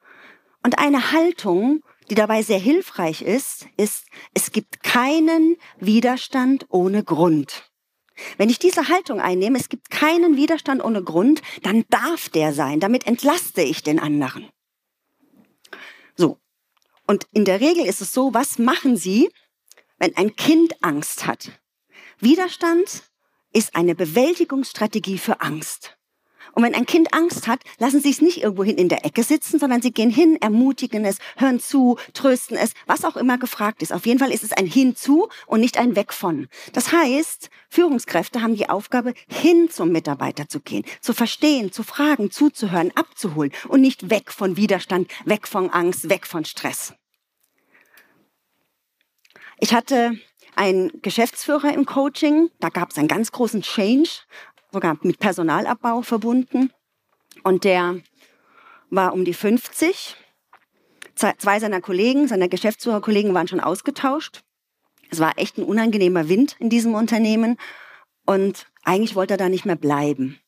Und 0.62 0.78
eine 0.78 1.12
Haltung, 1.12 1.82
die 2.12 2.14
dabei 2.14 2.42
sehr 2.42 2.58
hilfreich 2.58 3.22
ist, 3.22 3.66
ist, 3.78 4.04
es 4.34 4.52
gibt 4.52 4.82
keinen 4.82 5.56
Widerstand 5.78 6.66
ohne 6.68 7.02
Grund. 7.02 7.70
Wenn 8.36 8.50
ich 8.50 8.58
diese 8.58 8.90
Haltung 8.90 9.18
einnehme, 9.18 9.58
es 9.58 9.70
gibt 9.70 9.88
keinen 9.88 10.36
Widerstand 10.36 10.84
ohne 10.84 11.02
Grund, 11.02 11.40
dann 11.62 11.86
darf 11.88 12.28
der 12.28 12.52
sein. 12.52 12.80
Damit 12.80 13.06
entlaste 13.06 13.62
ich 13.62 13.82
den 13.82 13.98
anderen. 13.98 14.46
So. 16.14 16.36
Und 17.06 17.26
in 17.32 17.46
der 17.46 17.62
Regel 17.62 17.86
ist 17.86 18.02
es 18.02 18.12
so, 18.12 18.34
was 18.34 18.58
machen 18.58 18.98
Sie, 18.98 19.30
wenn 19.96 20.14
ein 20.14 20.36
Kind 20.36 20.84
Angst 20.84 21.26
hat? 21.26 21.62
Widerstand 22.18 23.04
ist 23.54 23.74
eine 23.74 23.94
Bewältigungsstrategie 23.94 25.16
für 25.16 25.40
Angst. 25.40 25.96
Und 26.52 26.62
wenn 26.62 26.74
ein 26.74 26.86
Kind 26.86 27.14
Angst 27.14 27.46
hat, 27.46 27.60
lassen 27.78 28.00
sie 28.00 28.10
es 28.10 28.20
nicht 28.20 28.42
irgendwo 28.42 28.64
hin 28.64 28.76
in 28.76 28.88
der 28.88 29.04
Ecke 29.04 29.22
sitzen, 29.22 29.58
sondern 29.58 29.82
sie 29.82 29.92
gehen 29.92 30.10
hin, 30.10 30.36
ermutigen 30.40 31.04
es, 31.04 31.18
hören 31.36 31.60
zu, 31.60 31.98
trösten 32.12 32.56
es, 32.56 32.74
was 32.86 33.04
auch 33.04 33.16
immer 33.16 33.38
gefragt 33.38 33.82
ist. 33.82 33.92
Auf 33.92 34.06
jeden 34.06 34.18
Fall 34.18 34.32
ist 34.32 34.44
es 34.44 34.52
ein 34.52 34.66
Hinzu 34.66 35.28
und 35.46 35.60
nicht 35.60 35.78
ein 35.78 35.96
Weg 35.96 36.12
von. 36.12 36.48
Das 36.72 36.92
heißt, 36.92 37.50
Führungskräfte 37.68 38.42
haben 38.42 38.56
die 38.56 38.68
Aufgabe, 38.68 39.14
hin 39.28 39.70
zum 39.70 39.90
Mitarbeiter 39.90 40.48
zu 40.48 40.60
gehen, 40.60 40.84
zu 41.00 41.12
verstehen, 41.12 41.72
zu 41.72 41.82
fragen, 41.82 42.30
zuzuhören, 42.30 42.92
abzuholen 42.94 43.52
und 43.68 43.80
nicht 43.80 44.10
weg 44.10 44.30
von 44.30 44.56
Widerstand, 44.56 45.10
weg 45.24 45.48
von 45.48 45.70
Angst, 45.70 46.08
weg 46.08 46.26
von 46.26 46.44
Stress. 46.44 46.94
Ich 49.58 49.72
hatte 49.72 50.18
einen 50.56 50.90
Geschäftsführer 51.02 51.72
im 51.72 51.86
Coaching, 51.86 52.50
da 52.60 52.68
gab 52.68 52.90
es 52.90 52.98
einen 52.98 53.08
ganz 53.08 53.32
großen 53.32 53.62
Change 53.62 54.10
sogar 54.72 54.98
mit 55.02 55.18
Personalabbau 55.18 56.02
verbunden. 56.02 56.72
Und 57.42 57.64
der 57.64 58.00
war 58.90 59.12
um 59.12 59.24
die 59.24 59.34
50. 59.34 60.16
Zwei 61.14 61.60
seiner 61.60 61.80
Kollegen, 61.80 62.26
seiner 62.26 62.48
Geschäftsführerkollegen 62.48 63.34
waren 63.34 63.46
schon 63.46 63.60
ausgetauscht. 63.60 64.42
Es 65.10 65.20
war 65.20 65.38
echt 65.38 65.58
ein 65.58 65.64
unangenehmer 65.64 66.28
Wind 66.28 66.56
in 66.58 66.70
diesem 66.70 66.94
Unternehmen. 66.94 67.58
Und 68.24 68.66
eigentlich 68.82 69.14
wollte 69.14 69.34
er 69.34 69.38
da 69.38 69.48
nicht 69.48 69.66
mehr 69.66 69.76
bleiben. 69.76 70.38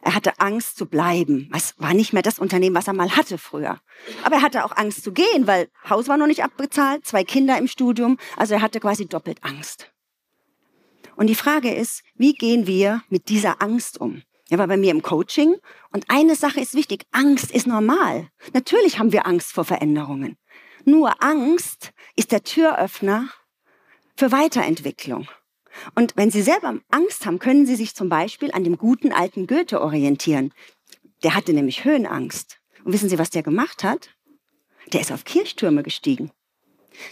Er 0.00 0.14
hatte 0.14 0.38
Angst 0.38 0.76
zu 0.76 0.86
bleiben. 0.86 1.50
Es 1.54 1.74
war 1.78 1.92
nicht 1.92 2.12
mehr 2.12 2.22
das 2.22 2.38
Unternehmen, 2.38 2.76
was 2.76 2.86
er 2.86 2.94
mal 2.94 3.16
hatte 3.16 3.36
früher. 3.36 3.80
Aber 4.22 4.36
er 4.36 4.42
hatte 4.42 4.64
auch 4.64 4.76
Angst 4.76 5.02
zu 5.02 5.12
gehen, 5.12 5.46
weil 5.46 5.68
Haus 5.90 6.08
war 6.08 6.16
noch 6.16 6.28
nicht 6.28 6.44
abbezahlt, 6.44 7.04
zwei 7.04 7.24
Kinder 7.24 7.58
im 7.58 7.66
Studium. 7.66 8.16
Also 8.36 8.54
er 8.54 8.62
hatte 8.62 8.78
quasi 8.80 9.06
doppelt 9.06 9.42
Angst. 9.42 9.90
Und 11.18 11.26
die 11.26 11.34
Frage 11.34 11.74
ist, 11.74 12.04
wie 12.14 12.32
gehen 12.32 12.68
wir 12.68 13.02
mit 13.08 13.28
dieser 13.28 13.60
Angst 13.60 14.00
um? 14.00 14.22
Er 14.50 14.58
war 14.58 14.68
bei 14.68 14.76
mir 14.76 14.92
im 14.92 15.02
Coaching 15.02 15.56
und 15.90 16.04
eine 16.08 16.36
Sache 16.36 16.60
ist 16.60 16.74
wichtig, 16.74 17.06
Angst 17.10 17.50
ist 17.50 17.66
normal. 17.66 18.28
Natürlich 18.54 19.00
haben 19.00 19.10
wir 19.10 19.26
Angst 19.26 19.52
vor 19.52 19.64
Veränderungen. 19.64 20.38
Nur 20.84 21.20
Angst 21.20 21.90
ist 22.14 22.30
der 22.30 22.44
Türöffner 22.44 23.28
für 24.16 24.30
Weiterentwicklung. 24.30 25.26
Und 25.96 26.12
wenn 26.14 26.30
Sie 26.30 26.40
selber 26.40 26.78
Angst 26.88 27.26
haben, 27.26 27.40
können 27.40 27.66
Sie 27.66 27.74
sich 27.74 27.96
zum 27.96 28.08
Beispiel 28.08 28.52
an 28.52 28.62
dem 28.62 28.78
guten 28.78 29.12
alten 29.12 29.48
Goethe 29.48 29.80
orientieren. 29.80 30.54
Der 31.24 31.34
hatte 31.34 31.52
nämlich 31.52 31.84
Höhenangst. 31.84 32.60
Und 32.84 32.92
wissen 32.92 33.08
Sie, 33.08 33.18
was 33.18 33.30
der 33.30 33.42
gemacht 33.42 33.82
hat? 33.82 34.10
Der 34.92 35.00
ist 35.00 35.10
auf 35.10 35.24
Kirchtürme 35.24 35.82
gestiegen. 35.82 36.30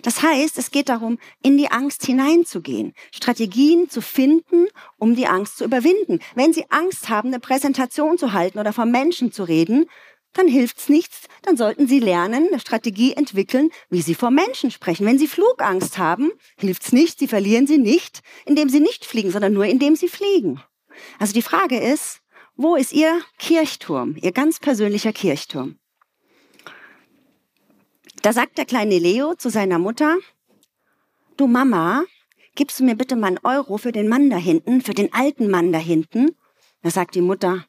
Das 0.02 0.22
heißt, 0.22 0.58
es 0.58 0.70
geht 0.70 0.88
darum, 0.88 1.18
in 1.42 1.56
die 1.56 1.70
Angst 1.70 2.04
hineinzugehen, 2.04 2.92
Strategien 3.12 3.88
zu 3.88 4.00
finden, 4.00 4.66
um 4.98 5.14
die 5.14 5.26
Angst 5.26 5.58
zu 5.58 5.64
überwinden. 5.64 6.20
Wenn 6.34 6.52
Sie 6.52 6.64
Angst 6.70 7.08
haben, 7.08 7.28
eine 7.28 7.40
Präsentation 7.40 8.18
zu 8.18 8.32
halten 8.32 8.58
oder 8.58 8.72
vor 8.72 8.86
Menschen 8.86 9.32
zu 9.32 9.44
reden, 9.44 9.86
dann 10.36 10.48
hilft's 10.48 10.88
nichts. 10.88 11.22
Dann 11.42 11.56
sollten 11.56 11.86
Sie 11.86 11.98
lernen, 11.98 12.48
eine 12.48 12.60
Strategie 12.60 13.14
entwickeln, 13.14 13.70
wie 13.88 14.02
Sie 14.02 14.14
vor 14.14 14.30
Menschen 14.30 14.70
sprechen. 14.70 15.06
Wenn 15.06 15.18
Sie 15.18 15.28
Flugangst 15.28 15.98
haben, 15.98 16.30
hilft's 16.58 16.92
nicht. 16.92 17.18
Sie 17.18 17.28
verlieren 17.28 17.66
sie 17.66 17.78
nicht, 17.78 18.20
indem 18.44 18.68
Sie 18.68 18.80
nicht 18.80 19.04
fliegen, 19.04 19.30
sondern 19.30 19.52
nur 19.52 19.64
indem 19.64 19.96
Sie 19.96 20.08
fliegen. 20.08 20.62
Also 21.18 21.32
die 21.32 21.42
Frage 21.42 21.78
ist, 21.78 22.20
wo 22.54 22.76
ist 22.76 22.92
Ihr 22.92 23.20
Kirchturm, 23.38 24.16
Ihr 24.20 24.32
ganz 24.32 24.60
persönlicher 24.60 25.12
Kirchturm? 25.12 25.78
Da 28.22 28.32
sagt 28.32 28.58
der 28.58 28.64
kleine 28.64 28.98
Leo 28.98 29.34
zu 29.34 29.50
seiner 29.50 29.78
Mutter, 29.78 30.16
du 31.36 31.46
Mama, 31.46 32.04
gibst 32.54 32.80
du 32.80 32.84
mir 32.84 32.96
bitte 32.96 33.16
mal 33.16 33.28
einen 33.28 33.40
Euro 33.44 33.78
für 33.78 33.92
den 33.92 34.08
Mann 34.08 34.30
da 34.30 34.36
hinten, 34.36 34.80
für 34.80 34.94
den 34.94 35.12
alten 35.12 35.48
Mann 35.50 35.72
da 35.72 35.78
hinten? 35.78 36.36
Da 36.82 36.90
sagt 36.90 37.14
die 37.14 37.20
Mutter, 37.20 37.66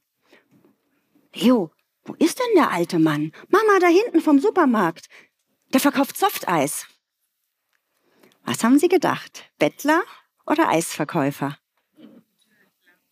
Leo, 1.34 1.72
wo 2.06 2.14
ist 2.14 2.40
denn 2.40 2.56
der 2.56 2.72
alte 2.72 3.00
Mann? 3.00 3.32
Mama, 3.50 3.80
da 3.80 3.88
hinten 3.88 4.22
vom 4.22 4.40
Supermarkt. 4.40 5.10
Der 5.74 5.80
verkauft 5.80 6.18
Softeis. 6.18 6.88
Was 8.44 8.64
haben 8.64 8.80
Sie 8.80 8.88
gedacht? 8.88 9.52
Bettler 9.60 10.02
oder 10.46 10.70
Eisverkäufer? 10.70 11.58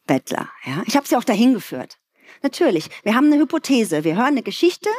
Bettler, 0.07 0.49
ja. 0.65 0.83
Ich 0.85 0.95
habe 0.95 1.07
Sie 1.07 1.17
auch 1.17 1.23
dahin 1.23 1.53
geführt. 1.53 1.99
Natürlich, 2.41 2.89
wir 3.03 3.15
haben 3.15 3.25
eine 3.25 3.41
Hypothese. 3.41 4.03
Wir 4.03 4.15
hören 4.15 4.27
eine 4.27 4.43
Geschichte 4.43 4.89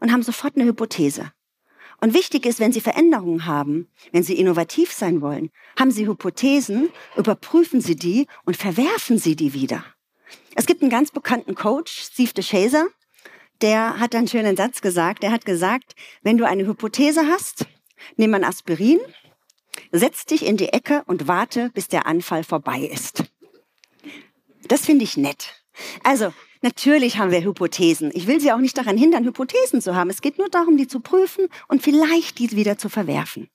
und 0.00 0.12
haben 0.12 0.22
sofort 0.22 0.56
eine 0.56 0.66
Hypothese. 0.66 1.32
Und 2.00 2.14
wichtig 2.14 2.46
ist, 2.46 2.60
wenn 2.60 2.72
Sie 2.72 2.80
Veränderungen 2.80 3.46
haben, 3.46 3.88
wenn 4.12 4.22
Sie 4.22 4.38
innovativ 4.38 4.92
sein 4.92 5.20
wollen, 5.20 5.50
haben 5.78 5.90
Sie 5.90 6.06
Hypothesen, 6.06 6.90
überprüfen 7.16 7.80
Sie 7.80 7.96
die 7.96 8.26
und 8.44 8.56
verwerfen 8.56 9.18
Sie 9.18 9.36
die 9.36 9.54
wieder. 9.54 9.84
Es 10.54 10.66
gibt 10.66 10.82
einen 10.82 10.90
ganz 10.90 11.10
bekannten 11.10 11.54
Coach, 11.54 11.92
Steve 11.92 12.32
DeShazer, 12.32 12.86
der 13.62 13.98
hat 13.98 14.14
einen 14.14 14.28
schönen 14.28 14.56
Satz 14.56 14.80
gesagt. 14.80 15.22
Der 15.22 15.32
hat 15.32 15.46
gesagt, 15.46 15.94
wenn 16.22 16.36
du 16.36 16.46
eine 16.46 16.66
Hypothese 16.66 17.26
hast, 17.26 17.66
nimm 18.16 18.34
ein 18.34 18.44
Aspirin, 18.44 19.00
setz 19.92 20.26
dich 20.26 20.44
in 20.44 20.56
die 20.56 20.68
Ecke 20.68 21.02
und 21.06 21.28
warte, 21.28 21.70
bis 21.70 21.88
der 21.88 22.06
Anfall 22.06 22.44
vorbei 22.44 22.80
ist. 22.80 23.24
Das 24.68 24.84
finde 24.84 25.04
ich 25.04 25.16
nett. 25.16 25.54
Also, 26.02 26.32
natürlich 26.62 27.18
haben 27.18 27.30
wir 27.30 27.42
Hypothesen. 27.42 28.10
Ich 28.14 28.26
will 28.26 28.40
Sie 28.40 28.52
auch 28.52 28.58
nicht 28.58 28.76
daran 28.76 28.96
hindern, 28.96 29.24
Hypothesen 29.24 29.80
zu 29.80 29.94
haben. 29.94 30.10
Es 30.10 30.22
geht 30.22 30.38
nur 30.38 30.48
darum, 30.48 30.76
die 30.76 30.86
zu 30.86 31.00
prüfen 31.00 31.48
und 31.68 31.82
vielleicht 31.82 32.38
die 32.38 32.50
wieder 32.52 32.78
zu 32.78 32.88
verwerfen. 32.88 33.48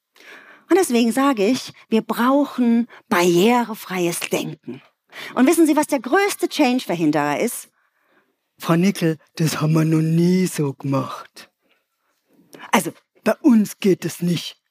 Und 0.70 0.78
deswegen 0.78 1.12
sage 1.12 1.46
ich, 1.46 1.74
wir 1.90 2.02
brauchen 2.02 2.88
barrierefreies 3.10 4.22
Denken. 4.32 4.82
Und 5.36 5.48
wissen 5.48 5.68
Sie, 5.68 5.76
was 5.76 5.88
der 5.88 6.00
größte 6.00 6.48
Change-Verhinderer 6.48 7.40
ist? 7.40 7.70
Frau 8.58 8.76
Nickel, 8.76 9.18
das 9.36 9.60
haben 9.60 9.74
wir 9.74 9.84
noch 9.84 10.02
nie 10.02 10.46
so 10.46 10.74
gemacht. 10.74 11.52
Also, 12.72 12.94
bei 13.24 13.36
uns 13.42 13.80
geht 13.80 14.06
es 14.06 14.22
nicht. 14.22 14.62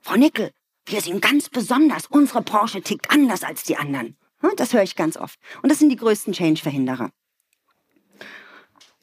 Frau 0.00 0.16
Nickel, 0.16 0.52
wir 0.86 1.00
sind 1.00 1.20
ganz 1.20 1.50
besonders. 1.50 2.06
Unsere 2.06 2.42
Branche 2.42 2.80
tickt 2.80 3.10
anders 3.10 3.42
als 3.42 3.64
die 3.64 3.76
anderen. 3.76 4.16
Das 4.56 4.72
höre 4.72 4.84
ich 4.84 4.96
ganz 4.96 5.16
oft. 5.16 5.38
Und 5.62 5.70
das 5.70 5.80
sind 5.80 5.88
die 5.88 5.96
größten 5.96 6.32
Change-Verhinderer. 6.32 7.10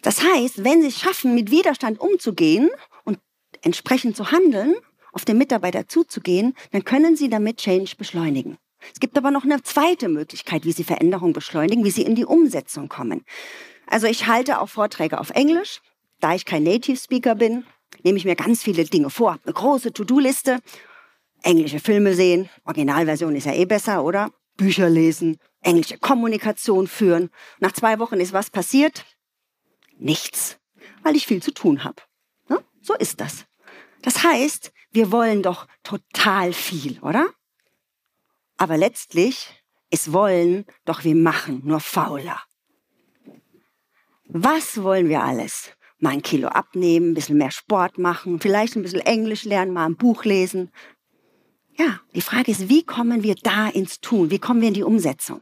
Das 0.04 0.22
heißt, 0.22 0.64
wenn 0.64 0.82
Sie 0.82 0.90
es 0.90 1.00
schaffen, 1.00 1.34
mit 1.34 1.50
Widerstand 1.50 2.00
umzugehen 2.00 2.70
und 3.06 3.20
entsprechend 3.62 4.16
zu 4.16 4.32
handeln, 4.32 4.76
auf 5.14 5.26
den 5.26 5.38
Mitarbeiter 5.38 5.88
zuzugehen, 5.88 6.56
dann 6.72 6.84
können 6.84 7.16
Sie 7.16 7.30
damit 7.30 7.58
Change 7.58 7.96
beschleunigen. 7.98 8.58
Es 8.92 9.00
gibt 9.00 9.18
aber 9.18 9.32
noch 9.32 9.46
eine 9.46 9.64
zweite 9.64 10.10
Möglichkeit, 10.10 10.66
wie 10.66 10.74
Sie 10.74 10.84
Veränderung 10.84 11.34
beschleunigen, 11.34 11.86
wie 11.86 11.92
Sie 11.92 12.02
in 12.04 12.16
die 12.16 12.26
Umsetzung 12.26 12.90
kommen. 12.90 13.24
Also 13.88 14.08
ich 14.08 14.28
halte 14.28 14.60
auch 14.60 14.70
Vorträge 14.70 15.20
auf 15.20 15.30
Englisch. 15.30 15.82
Da 16.20 16.36
ich 16.36 16.46
kein 16.46 16.64
Native 16.64 16.98
Speaker 16.98 17.36
bin, 17.36 17.66
nehme 18.04 18.18
ich 18.18 18.26
mir 18.26 18.36
ganz 18.36 18.62
viele 18.62 18.84
Dinge 18.84 19.10
vor. 19.10 19.40
Eine 19.44 19.54
große 19.54 19.94
To-Do-Liste, 19.94 20.60
englische 21.44 21.80
Filme 21.80 22.14
sehen, 22.14 22.50
Originalversion 22.66 23.36
ist 23.36 23.46
ja 23.46 23.54
eh 23.54 23.66
besser, 23.66 24.04
oder? 24.04 24.32
Bücher 24.58 24.90
lesen, 24.90 25.38
englische 25.62 25.98
Kommunikation 25.98 26.88
führen. 26.88 27.30
Nach 27.60 27.72
zwei 27.72 28.00
Wochen 28.00 28.20
ist 28.20 28.34
was 28.34 28.50
passiert? 28.50 29.06
Nichts, 29.98 30.58
weil 31.04 31.16
ich 31.16 31.28
viel 31.28 31.42
zu 31.42 31.54
tun 31.54 31.84
habe. 31.84 32.02
Ne? 32.50 32.64
So 32.82 32.94
ist 32.96 33.22
das. 33.22 33.46
Das 34.02 34.24
heißt, 34.24 34.72
wir 34.92 35.12
wollen 35.12 35.42
doch 35.42 35.68
total 35.84 36.54
viel, 36.54 37.00
oder? 37.00 37.28
Aber 38.58 38.78
letztlich 38.78 39.64
ist 39.90 40.12
Wollen 40.12 40.66
doch 40.86 41.04
wir 41.04 41.16
machen, 41.16 41.62
nur 41.66 41.80
fauler. 41.80 42.42
Was 44.26 44.82
wollen 44.82 45.10
wir 45.10 45.24
alles? 45.24 45.72
Mal 46.00 46.12
ein 46.12 46.22
Kilo 46.22 46.48
abnehmen, 46.48 47.12
ein 47.12 47.14
bisschen 47.14 47.38
mehr 47.38 47.52
Sport 47.52 47.98
machen, 47.98 48.40
vielleicht 48.40 48.76
ein 48.76 48.82
bisschen 48.82 49.02
Englisch 49.02 49.44
lernen, 49.44 49.74
mal 49.74 49.86
ein 49.86 49.96
Buch 49.96 50.26
lesen. 50.26 50.72
Ja, 51.78 52.02
die 52.14 52.22
Frage 52.22 52.52
ist, 52.52 52.70
wie 52.70 52.84
kommen 52.84 53.24
wir 53.24 53.36
da 53.36 53.68
ins 53.68 54.00
Tun? 54.02 54.32
Wie 54.32 54.40
kommen 54.40 54.62
wir 54.62 54.68
in 54.68 54.74
die 54.74 54.84
Umsetzung? 54.84 55.42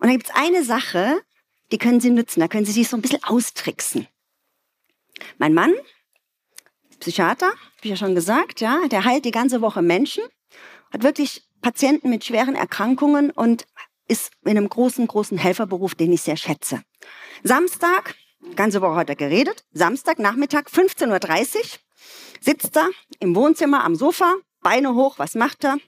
Und 0.00 0.08
da 0.08 0.10
gibt 0.10 0.28
es 0.28 0.34
eine 0.34 0.64
Sache, 0.64 1.22
die 1.72 1.78
können 1.78 2.00
Sie 2.00 2.10
nutzen, 2.10 2.40
da 2.40 2.48
können 2.48 2.66
Sie 2.66 2.72
sich 2.72 2.88
so 2.88 2.96
ein 2.96 3.02
bisschen 3.02 3.24
austricksen. 3.24 4.06
Mein 5.38 5.54
Mann, 5.54 5.74
Psychiater, 7.00 7.46
habe 7.46 7.82
ich 7.82 7.90
ja 7.90 7.96
schon 7.96 8.14
gesagt, 8.14 8.60
ja, 8.60 8.86
der 8.88 9.04
heilt 9.04 9.24
die 9.24 9.30
ganze 9.30 9.60
Woche 9.60 9.82
Menschen, 9.82 10.22
hat 10.92 11.02
wirklich 11.02 11.48
Patienten 11.62 12.10
mit 12.10 12.24
schweren 12.24 12.54
Erkrankungen 12.54 13.30
und 13.30 13.66
ist 14.06 14.32
in 14.44 14.50
einem 14.50 14.68
großen, 14.68 15.06
großen 15.06 15.38
Helferberuf, 15.38 15.94
den 15.94 16.12
ich 16.12 16.22
sehr 16.22 16.36
schätze. 16.36 16.82
Samstag, 17.42 18.14
ganze 18.54 18.82
Woche 18.82 18.96
hat 18.96 19.08
er 19.08 19.16
geredet, 19.16 19.64
Samstag 19.72 20.18
Nachmittag 20.18 20.68
15.30 20.68 21.56
Uhr 21.56 21.64
sitzt 22.40 22.76
er 22.76 22.90
im 23.20 23.34
Wohnzimmer 23.34 23.84
am 23.84 23.94
Sofa, 23.94 24.36
Beine 24.60 24.94
hoch, 24.94 25.18
was 25.18 25.34
macht 25.34 25.64
er? 25.64 25.78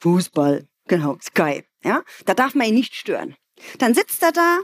Fußball, 0.00 0.68
genau, 0.86 1.18
Sky. 1.20 1.64
Ja, 1.84 2.02
da 2.24 2.34
darf 2.34 2.54
man 2.54 2.68
ihn 2.68 2.74
nicht 2.74 2.94
stören. 2.94 3.36
Dann 3.78 3.94
sitzt 3.94 4.22
er 4.22 4.32
da, 4.32 4.60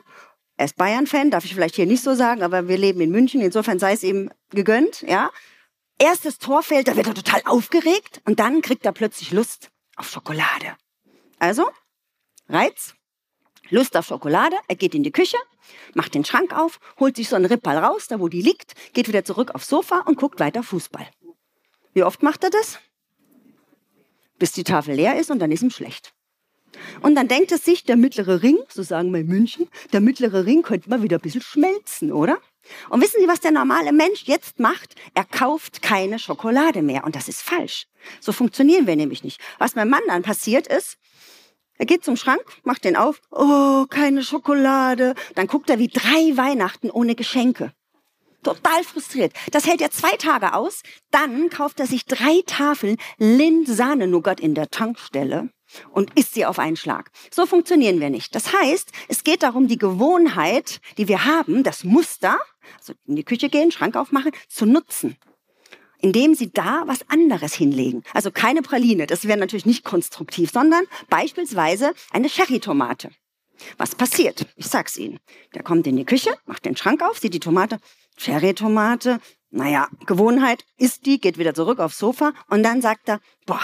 er 0.56 0.64
ist 0.64 0.76
Bayern-Fan, 0.76 1.30
darf 1.30 1.44
ich 1.44 1.54
vielleicht 1.54 1.76
hier 1.76 1.86
nicht 1.86 2.02
so 2.02 2.14
sagen, 2.14 2.42
aber 2.42 2.68
wir 2.68 2.78
leben 2.78 3.00
in 3.00 3.10
München, 3.10 3.40
insofern 3.40 3.78
sei 3.78 3.92
es 3.92 4.02
ihm 4.02 4.30
gegönnt, 4.50 5.02
ja. 5.02 5.30
Erstes 5.98 6.38
Tor 6.38 6.62
fällt, 6.62 6.88
da 6.88 6.96
wird 6.96 7.06
er 7.06 7.14
total 7.14 7.42
aufgeregt 7.44 8.20
und 8.24 8.40
dann 8.40 8.62
kriegt 8.62 8.84
er 8.84 8.92
plötzlich 8.92 9.32
Lust 9.32 9.70
auf 9.96 10.10
Schokolade. 10.10 10.76
Also, 11.38 11.68
Reiz, 12.48 12.94
Lust 13.70 13.96
auf 13.96 14.06
Schokolade, 14.06 14.56
er 14.68 14.76
geht 14.76 14.94
in 14.94 15.02
die 15.02 15.12
Küche, 15.12 15.36
macht 15.94 16.14
den 16.14 16.24
Schrank 16.24 16.56
auf, 16.56 16.80
holt 16.98 17.16
sich 17.16 17.28
so 17.28 17.36
einen 17.36 17.46
Rippball 17.46 17.78
raus, 17.78 18.06
da 18.08 18.18
wo 18.20 18.28
die 18.28 18.42
liegt, 18.42 18.74
geht 18.94 19.08
wieder 19.08 19.24
zurück 19.24 19.54
aufs 19.54 19.68
Sofa 19.68 20.00
und 20.00 20.18
guckt 20.18 20.40
weiter 20.40 20.62
Fußball. 20.62 21.08
Wie 21.94 22.02
oft 22.02 22.22
macht 22.22 22.44
er 22.44 22.50
das? 22.50 22.78
Bis 24.38 24.52
die 24.52 24.64
Tafel 24.64 24.94
leer 24.94 25.18
ist 25.18 25.30
und 25.30 25.40
dann 25.40 25.50
ist 25.50 25.62
ihm 25.62 25.70
schlecht. 25.70 26.14
Und 27.00 27.14
dann 27.14 27.28
denkt 27.28 27.52
es 27.52 27.64
sich, 27.64 27.84
der 27.84 27.96
mittlere 27.96 28.42
Ring, 28.42 28.58
so 28.68 28.82
sagen 28.82 29.12
wir 29.12 29.20
in 29.20 29.26
München, 29.26 29.68
der 29.92 30.00
mittlere 30.00 30.46
Ring 30.46 30.62
könnte 30.62 30.90
mal 30.90 31.02
wieder 31.02 31.18
ein 31.18 31.22
bisschen 31.22 31.42
schmelzen, 31.42 32.12
oder? 32.12 32.38
Und 32.90 33.02
wissen 33.02 33.20
Sie, 33.20 33.28
was 33.28 33.40
der 33.40 33.50
normale 33.50 33.92
Mensch 33.92 34.24
jetzt 34.24 34.58
macht? 34.58 34.94
Er 35.14 35.24
kauft 35.24 35.82
keine 35.82 36.18
Schokolade 36.18 36.82
mehr. 36.82 37.04
Und 37.04 37.16
das 37.16 37.28
ist 37.28 37.42
falsch. 37.42 37.86
So 38.20 38.32
funktionieren 38.32 38.86
wir 38.86 38.96
nämlich 38.96 39.24
nicht. 39.24 39.40
Was 39.58 39.74
meinem 39.74 39.90
Mann 39.90 40.02
dann 40.06 40.22
passiert 40.22 40.66
ist, 40.66 40.98
er 41.78 41.86
geht 41.86 42.04
zum 42.04 42.16
Schrank, 42.16 42.42
macht 42.64 42.84
den 42.84 42.96
auf. 42.96 43.20
Oh, 43.30 43.86
keine 43.88 44.22
Schokolade. 44.22 45.14
Dann 45.36 45.46
guckt 45.46 45.70
er 45.70 45.78
wie 45.78 45.88
drei 45.88 46.36
Weihnachten 46.36 46.90
ohne 46.90 47.14
Geschenke. 47.14 47.72
Total 48.42 48.82
frustriert. 48.84 49.32
Das 49.52 49.66
hält 49.66 49.80
er 49.80 49.90
zwei 49.90 50.16
Tage 50.16 50.54
aus. 50.54 50.82
Dann 51.10 51.50
kauft 51.50 51.80
er 51.80 51.86
sich 51.86 52.04
drei 52.04 52.42
Tafeln 52.46 52.96
Lind-Sahne-Nougat 53.18 54.40
in 54.40 54.54
der 54.54 54.70
Tankstelle 54.70 55.50
und 55.90 56.18
isst 56.18 56.34
sie 56.34 56.46
auf 56.46 56.58
einen 56.58 56.76
Schlag. 56.76 57.10
So 57.30 57.46
funktionieren 57.46 58.00
wir 58.00 58.10
nicht. 58.10 58.34
Das 58.34 58.52
heißt, 58.52 58.90
es 59.08 59.24
geht 59.24 59.42
darum, 59.42 59.68
die 59.68 59.78
Gewohnheit, 59.78 60.80
die 60.96 61.08
wir 61.08 61.24
haben, 61.24 61.62
das 61.62 61.84
Muster, 61.84 62.38
also 62.78 62.94
in 63.06 63.16
die 63.16 63.24
Küche 63.24 63.48
gehen, 63.48 63.70
Schrank 63.70 63.96
aufmachen, 63.96 64.32
zu 64.48 64.66
nutzen 64.66 65.16
indem 66.00 66.34
sie 66.34 66.52
da 66.52 66.84
was 66.86 67.08
anderes 67.08 67.54
hinlegen. 67.54 68.02
Also 68.14 68.30
keine 68.30 68.62
Praline, 68.62 69.06
das 69.06 69.26
wäre 69.26 69.38
natürlich 69.38 69.66
nicht 69.66 69.84
konstruktiv, 69.84 70.50
sondern 70.52 70.84
beispielsweise 71.10 71.92
eine 72.12 72.28
Cherry-Tomate. 72.28 73.10
Was 73.76 73.94
passiert? 73.96 74.46
Ich 74.54 74.66
sag's 74.66 74.96
Ihnen. 74.96 75.18
Der 75.54 75.62
kommt 75.62 75.86
in 75.86 75.96
die 75.96 76.04
Küche, 76.04 76.30
macht 76.46 76.64
den 76.64 76.76
Schrank 76.76 77.02
auf, 77.02 77.18
sieht 77.18 77.34
die 77.34 77.40
Tomate, 77.40 77.78
Cherry-Tomate, 78.16 79.20
naja, 79.50 79.88
Gewohnheit, 80.06 80.64
isst 80.76 81.06
die, 81.06 81.20
geht 81.20 81.38
wieder 81.38 81.54
zurück 81.54 81.80
aufs 81.80 81.98
Sofa 81.98 82.32
und 82.48 82.62
dann 82.62 82.82
sagt 82.82 83.08
er, 83.08 83.20
boah, 83.46 83.62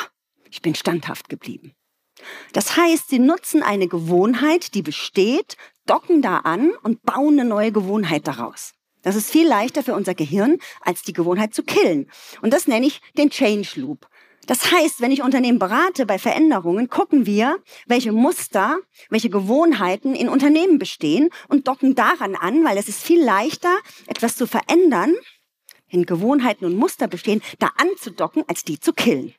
ich 0.51 0.62
bin 0.62 0.75
standhaft 0.75 1.29
geblieben. 1.29 1.75
Das 2.53 2.77
heißt, 2.77 3.09
sie 3.09 3.18
nutzen 3.18 3.62
eine 3.62 3.88
Gewohnheit, 3.88 4.74
die 4.74 4.83
besteht, 4.83 5.57
docken 5.87 6.22
da 6.22 6.38
an 6.38 6.72
und 6.83 7.03
bauen 7.03 7.38
eine 7.38 7.48
neue 7.48 7.72
Gewohnheit 7.72 8.27
daraus. 8.27 8.72
Das 9.03 9.16
ist 9.16 9.31
viel 9.31 9.46
leichter 9.46 9.83
für 9.83 9.94
unser 9.94 10.14
Gehirn, 10.14 10.59
als 10.81 11.03
die 11.03 11.12
Gewohnheit 11.12 11.55
zu 11.55 11.62
killen. 11.62 12.11
Und 12.40 12.53
das 12.53 12.66
nenne 12.66 12.87
ich 12.87 13.03
den 13.18 13.31
Change 13.31 13.81
Loop. 13.81 14.09
Das 14.46 14.72
heißt, 14.72 15.00
wenn 15.00 15.11
ich 15.11 15.22
Unternehmen 15.22 15.59
berate 15.59 16.07
bei 16.07 16.18
Veränderungen, 16.18 16.88
gucken 16.88 17.27
wir, 17.27 17.59
welche 17.87 18.12
Muster, 18.12 18.79
welche 19.09 19.31
Gewohnheiten 19.31 20.14
in 20.14 20.29
Unternehmen 20.29 20.79
bestehen 20.79 21.31
und 21.48 21.66
docken 21.66 21.94
daran 21.94 22.35
an, 22.35 22.64
weil 22.64 22.77
es 22.77 22.88
ist 22.88 23.03
viel 23.03 23.22
leichter, 23.22 23.74
etwas 24.07 24.37
zu 24.37 24.46
verändern, 24.46 25.14
wenn 25.90 26.05
Gewohnheiten 26.05 26.66
und 26.66 26.77
Muster 26.77 27.09
bestehen, 27.09 27.42
da 27.59 27.70
anzudocken, 27.77 28.44
als 28.46 28.64
die 28.64 28.81
zu 28.81 28.92
killen. 28.92 29.35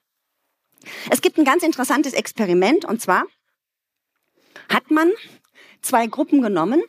Es 1.10 1.22
gibt 1.22 1.38
ein 1.38 1.46
ganz 1.46 1.64
interessantes 1.64 2.14
Experiment 2.14 2.86
und 2.86 3.02
zwar 3.02 3.26
hat 4.70 4.92
man 4.92 5.12
zwei 5.82 6.08
Gruppen 6.08 6.42
genommen, 6.42 6.82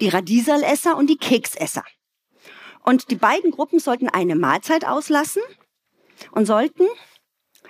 die 0.00 0.08
Radieserlesser 0.08 0.96
und 0.96 1.08
die 1.08 1.16
Keksesser. 1.16 1.84
Und 2.82 3.10
die 3.10 3.16
beiden 3.16 3.50
Gruppen 3.50 3.78
sollten 3.78 4.08
eine 4.08 4.36
Mahlzeit 4.36 4.86
auslassen 4.86 5.42
und 6.32 6.46
sollten 6.46 6.86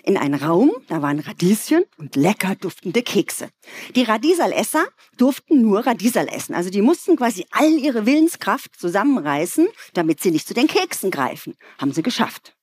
in 0.02 0.16
einen 0.16 0.34
Raum, 0.34 0.72
da 0.88 1.02
waren 1.02 1.18
Radieschen 1.18 1.84
und 1.98 2.16
lecker 2.16 2.54
duftende 2.54 3.02
Kekse. 3.02 3.50
Die 3.96 4.02
Radiesalesser 4.02 4.86
durften 5.18 5.60
nur 5.62 5.86
Radiesal 5.86 6.28
essen. 6.28 6.54
Also 6.54 6.70
die 6.70 6.80
mussten 6.80 7.16
quasi 7.16 7.46
all 7.50 7.70
ihre 7.70 8.06
Willenskraft 8.06 8.78
zusammenreißen, 8.78 9.68
damit 9.92 10.20
sie 10.20 10.30
nicht 10.30 10.48
zu 10.48 10.54
den 10.54 10.68
Keksen 10.68 11.10
greifen. 11.10 11.54
Haben 11.78 11.92
sie 11.92 12.02
geschafft. 12.02 12.56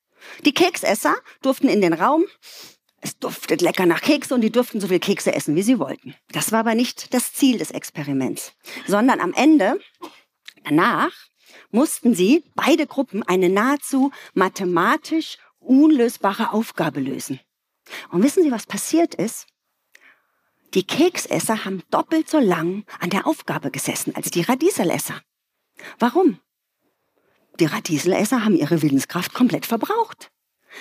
Die 0.44 0.52
Keksesser 0.52 1.14
durften 1.42 1.68
in 1.68 1.80
den 1.80 1.92
Raum, 1.92 2.24
es 3.00 3.18
duftet 3.18 3.60
lecker 3.60 3.86
nach 3.86 4.00
Kekse 4.00 4.34
und 4.34 4.40
die 4.40 4.50
durften 4.50 4.80
so 4.80 4.88
viel 4.88 4.98
Kekse 4.98 5.34
essen, 5.34 5.54
wie 5.54 5.62
sie 5.62 5.78
wollten. 5.78 6.14
Das 6.32 6.52
war 6.52 6.60
aber 6.60 6.74
nicht 6.74 7.14
das 7.14 7.32
Ziel 7.32 7.58
des 7.58 7.70
Experiments, 7.70 8.52
sondern 8.86 9.20
am 9.20 9.32
Ende, 9.34 9.80
danach, 10.64 11.12
mussten 11.70 12.14
sie, 12.14 12.44
beide 12.54 12.86
Gruppen, 12.86 13.22
eine 13.22 13.48
nahezu 13.48 14.10
mathematisch 14.34 15.38
unlösbare 15.60 16.52
Aufgabe 16.52 17.00
lösen. 17.00 17.40
Und 18.10 18.22
wissen 18.22 18.42
Sie, 18.42 18.50
was 18.50 18.66
passiert 18.66 19.14
ist? 19.14 19.46
Die 20.74 20.86
Keksesser 20.86 21.64
haben 21.64 21.82
doppelt 21.90 22.28
so 22.28 22.38
lang 22.38 22.84
an 23.00 23.10
der 23.10 23.26
Aufgabe 23.26 23.70
gesessen 23.70 24.14
als 24.14 24.30
die 24.30 24.42
Radieselesser. 24.42 25.22
Warum? 25.98 26.40
Die 27.58 27.64
Radieselesser 27.64 28.44
haben 28.44 28.56
ihre 28.56 28.82
Willenskraft 28.82 29.32
komplett 29.32 29.64
verbraucht. 29.64 30.30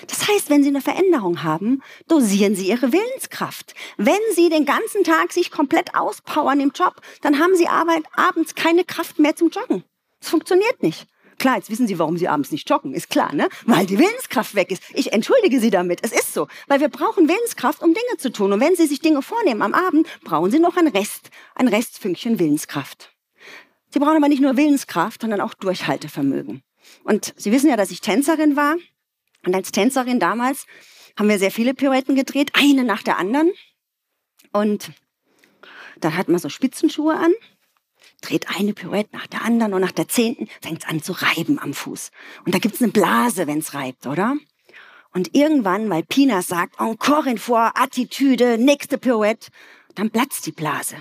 Das 0.07 0.27
heißt, 0.27 0.49
wenn 0.49 0.63
Sie 0.63 0.69
eine 0.69 0.81
Veränderung 0.81 1.43
haben, 1.43 1.81
dosieren 2.07 2.55
Sie 2.55 2.67
Ihre 2.67 2.91
Willenskraft. 2.91 3.73
Wenn 3.97 4.13
Sie 4.35 4.49
den 4.49 4.65
ganzen 4.65 5.03
Tag 5.03 5.33
sich 5.33 5.51
komplett 5.51 5.95
auspowern 5.95 6.59
im 6.59 6.71
Job, 6.73 7.01
dann 7.21 7.39
haben 7.39 7.55
Sie 7.55 7.67
Arbeit, 7.67 8.03
abends 8.13 8.55
keine 8.55 8.83
Kraft 8.83 9.19
mehr 9.19 9.35
zum 9.35 9.49
Joggen. 9.49 9.83
Das 10.19 10.29
funktioniert 10.29 10.83
nicht. 10.83 11.07
Klar, 11.39 11.57
jetzt 11.57 11.69
wissen 11.69 11.85
Sie, 11.85 11.99
warum 11.99 12.17
Sie 12.17 12.27
abends 12.27 12.51
nicht 12.51 12.67
joggen, 12.67 12.93
ist 12.93 13.09
klar, 13.09 13.33
ne? 13.33 13.47
Weil 13.65 13.85
die 13.85 13.99
Willenskraft 13.99 14.55
weg 14.55 14.71
ist. 14.71 14.81
Ich 14.93 15.13
entschuldige 15.13 15.59
Sie 15.59 15.69
damit, 15.69 15.99
es 16.01 16.11
ist 16.11 16.33
so. 16.33 16.47
Weil 16.67 16.79
wir 16.79 16.89
brauchen 16.89 17.29
Willenskraft, 17.29 17.83
um 17.83 17.93
Dinge 17.93 18.17
zu 18.17 18.31
tun. 18.31 18.53
Und 18.53 18.59
wenn 18.59 18.75
Sie 18.75 18.87
sich 18.87 19.01
Dinge 19.01 19.21
vornehmen 19.21 19.61
am 19.61 19.75
Abend, 19.75 20.07
brauchen 20.23 20.49
Sie 20.49 20.59
noch 20.59 20.77
ein 20.77 20.87
Rest, 20.87 21.29
ein 21.53 21.67
Restfünkchen 21.67 22.39
Willenskraft. 22.39 23.13
Sie 23.89 23.99
brauchen 23.99 24.17
aber 24.17 24.29
nicht 24.29 24.41
nur 24.41 24.57
Willenskraft, 24.57 25.21
sondern 25.21 25.41
auch 25.41 25.53
Durchhaltevermögen. 25.53 26.63
Und 27.03 27.33
Sie 27.37 27.51
wissen 27.51 27.69
ja, 27.69 27.77
dass 27.77 27.91
ich 27.91 28.01
Tänzerin 28.01 28.55
war. 28.55 28.75
Und 29.47 29.55
als 29.55 29.71
Tänzerin 29.71 30.19
damals 30.19 30.65
haben 31.17 31.29
wir 31.29 31.39
sehr 31.39 31.51
viele 31.51 31.73
Pirouetten 31.73 32.15
gedreht, 32.15 32.51
eine 32.53 32.83
nach 32.83 33.01
der 33.01 33.17
anderen. 33.17 33.49
Und 34.51 34.91
dann 36.01 36.17
hat 36.17 36.27
man 36.27 36.37
so 36.37 36.49
Spitzenschuhe 36.49 37.15
an 37.15 37.33
dreht 38.21 38.47
eine 38.49 38.73
Pirouette 38.73 39.15
nach 39.15 39.27
der 39.27 39.43
anderen 39.43 39.73
und 39.73 39.81
nach 39.81 39.91
der 39.91 40.07
zehnten 40.07 40.47
fängt 40.61 40.83
es 40.83 40.89
an 40.89 41.01
zu 41.01 41.13
reiben 41.13 41.59
am 41.59 41.73
Fuß. 41.73 42.09
Und 42.45 42.55
da 42.55 42.59
gibt 42.59 42.75
es 42.75 42.81
eine 42.81 42.91
Blase, 42.91 43.47
wenn 43.47 43.59
es 43.59 43.73
reibt, 43.73 44.07
oder? 44.07 44.35
Und 45.13 45.35
irgendwann, 45.35 45.89
weil 45.89 46.03
Pina 46.03 46.41
sagt, 46.41 46.79
encore 46.79 47.29
une 47.29 47.37
fois, 47.37 47.71
Attitüde, 47.75 48.57
nächste 48.57 48.97
Pirouette, 48.97 49.49
dann 49.95 50.09
platzt 50.09 50.45
die 50.45 50.51
Blase. 50.51 50.95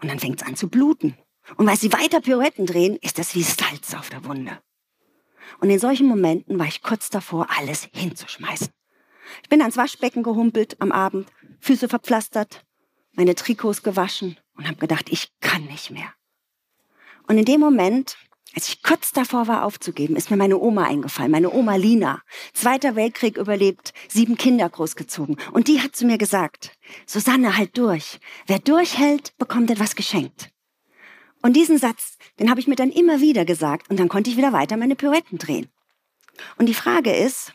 Und 0.00 0.10
dann 0.10 0.18
fängt 0.18 0.42
es 0.42 0.46
an 0.46 0.56
zu 0.56 0.68
bluten. 0.68 1.16
Und 1.56 1.66
weil 1.66 1.78
sie 1.78 1.92
weiter 1.92 2.20
Pirouetten 2.20 2.66
drehen, 2.66 2.96
ist 3.00 3.18
das 3.18 3.34
wie 3.34 3.42
Salz 3.42 3.94
auf 3.94 4.10
der 4.10 4.24
Wunde. 4.24 4.58
Und 5.60 5.70
in 5.70 5.78
solchen 5.78 6.06
Momenten 6.06 6.58
war 6.58 6.66
ich 6.66 6.82
kurz 6.82 7.10
davor, 7.10 7.48
alles 7.56 7.88
hinzuschmeißen. 7.92 8.68
Ich 9.42 9.48
bin 9.48 9.60
ans 9.60 9.76
Waschbecken 9.76 10.22
gehumpelt 10.22 10.80
am 10.80 10.92
Abend, 10.92 11.28
Füße 11.60 11.88
verpflastert, 11.88 12.64
meine 13.12 13.34
Trikots 13.34 13.82
gewaschen 13.82 14.38
und 14.56 14.66
habe 14.66 14.78
gedacht, 14.78 15.10
ich 15.10 15.30
kann 15.40 15.64
nicht 15.64 15.90
mehr. 15.90 16.12
Und 17.26 17.36
in 17.36 17.44
dem 17.44 17.60
Moment, 17.60 18.16
als 18.54 18.68
ich 18.68 18.82
kurz 18.82 19.12
davor 19.12 19.46
war 19.46 19.64
aufzugeben, 19.64 20.16
ist 20.16 20.30
mir 20.30 20.36
meine 20.36 20.58
Oma 20.58 20.84
eingefallen, 20.84 21.30
meine 21.30 21.52
Oma 21.52 21.76
Lina, 21.76 22.22
Zweiter 22.54 22.96
Weltkrieg 22.96 23.36
überlebt, 23.36 23.92
sieben 24.08 24.36
Kinder 24.36 24.68
großgezogen. 24.68 25.36
Und 25.52 25.68
die 25.68 25.82
hat 25.82 25.94
zu 25.94 26.06
mir 26.06 26.16
gesagt, 26.16 26.72
Susanne, 27.06 27.56
halt 27.56 27.76
durch. 27.76 28.18
Wer 28.46 28.58
durchhält, 28.58 29.36
bekommt 29.36 29.70
etwas 29.70 29.94
geschenkt. 29.94 30.50
Und 31.48 31.54
diesen 31.54 31.78
Satz, 31.78 32.18
den 32.38 32.50
habe 32.50 32.60
ich 32.60 32.66
mir 32.66 32.74
dann 32.74 32.92
immer 32.92 33.22
wieder 33.22 33.46
gesagt 33.46 33.88
und 33.88 33.98
dann 33.98 34.10
konnte 34.10 34.28
ich 34.28 34.36
wieder 34.36 34.52
weiter 34.52 34.76
meine 34.76 34.94
Pirouetten 34.94 35.38
drehen. 35.38 35.70
Und 36.58 36.66
die 36.66 36.74
Frage 36.74 37.10
ist, 37.16 37.54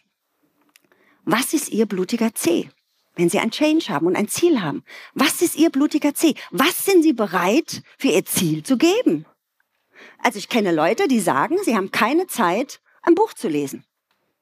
was 1.25 1.53
ist 1.53 1.69
Ihr 1.69 1.85
blutiger 1.85 2.33
Zeh? 2.33 2.71
wenn 3.15 3.29
Sie 3.29 3.37
ein 3.37 3.51
Change 3.51 3.89
haben 3.89 4.07
und 4.07 4.15
ein 4.15 4.27
Ziel 4.27 4.63
haben. 4.63 4.83
Was 5.13 5.43
ist 5.43 5.55
Ihr 5.55 5.69
blutiger 5.69 6.15
Ziel? 6.15 6.33
Was 6.49 6.83
sind 6.83 7.03
Sie 7.03 7.13
bereit 7.13 7.83
für 7.99 8.07
Ihr 8.07 8.25
Ziel 8.25 8.63
zu 8.63 8.79
geben? 8.79 9.27
Also 10.17 10.39
ich 10.39 10.49
kenne 10.49 10.71
Leute, 10.71 11.07
die 11.07 11.19
sagen, 11.19 11.59
sie 11.63 11.75
haben 11.75 11.91
keine 11.91 12.25
Zeit, 12.25 12.81
ein 13.03 13.13
Buch 13.13 13.33
zu 13.33 13.47
lesen. 13.47 13.85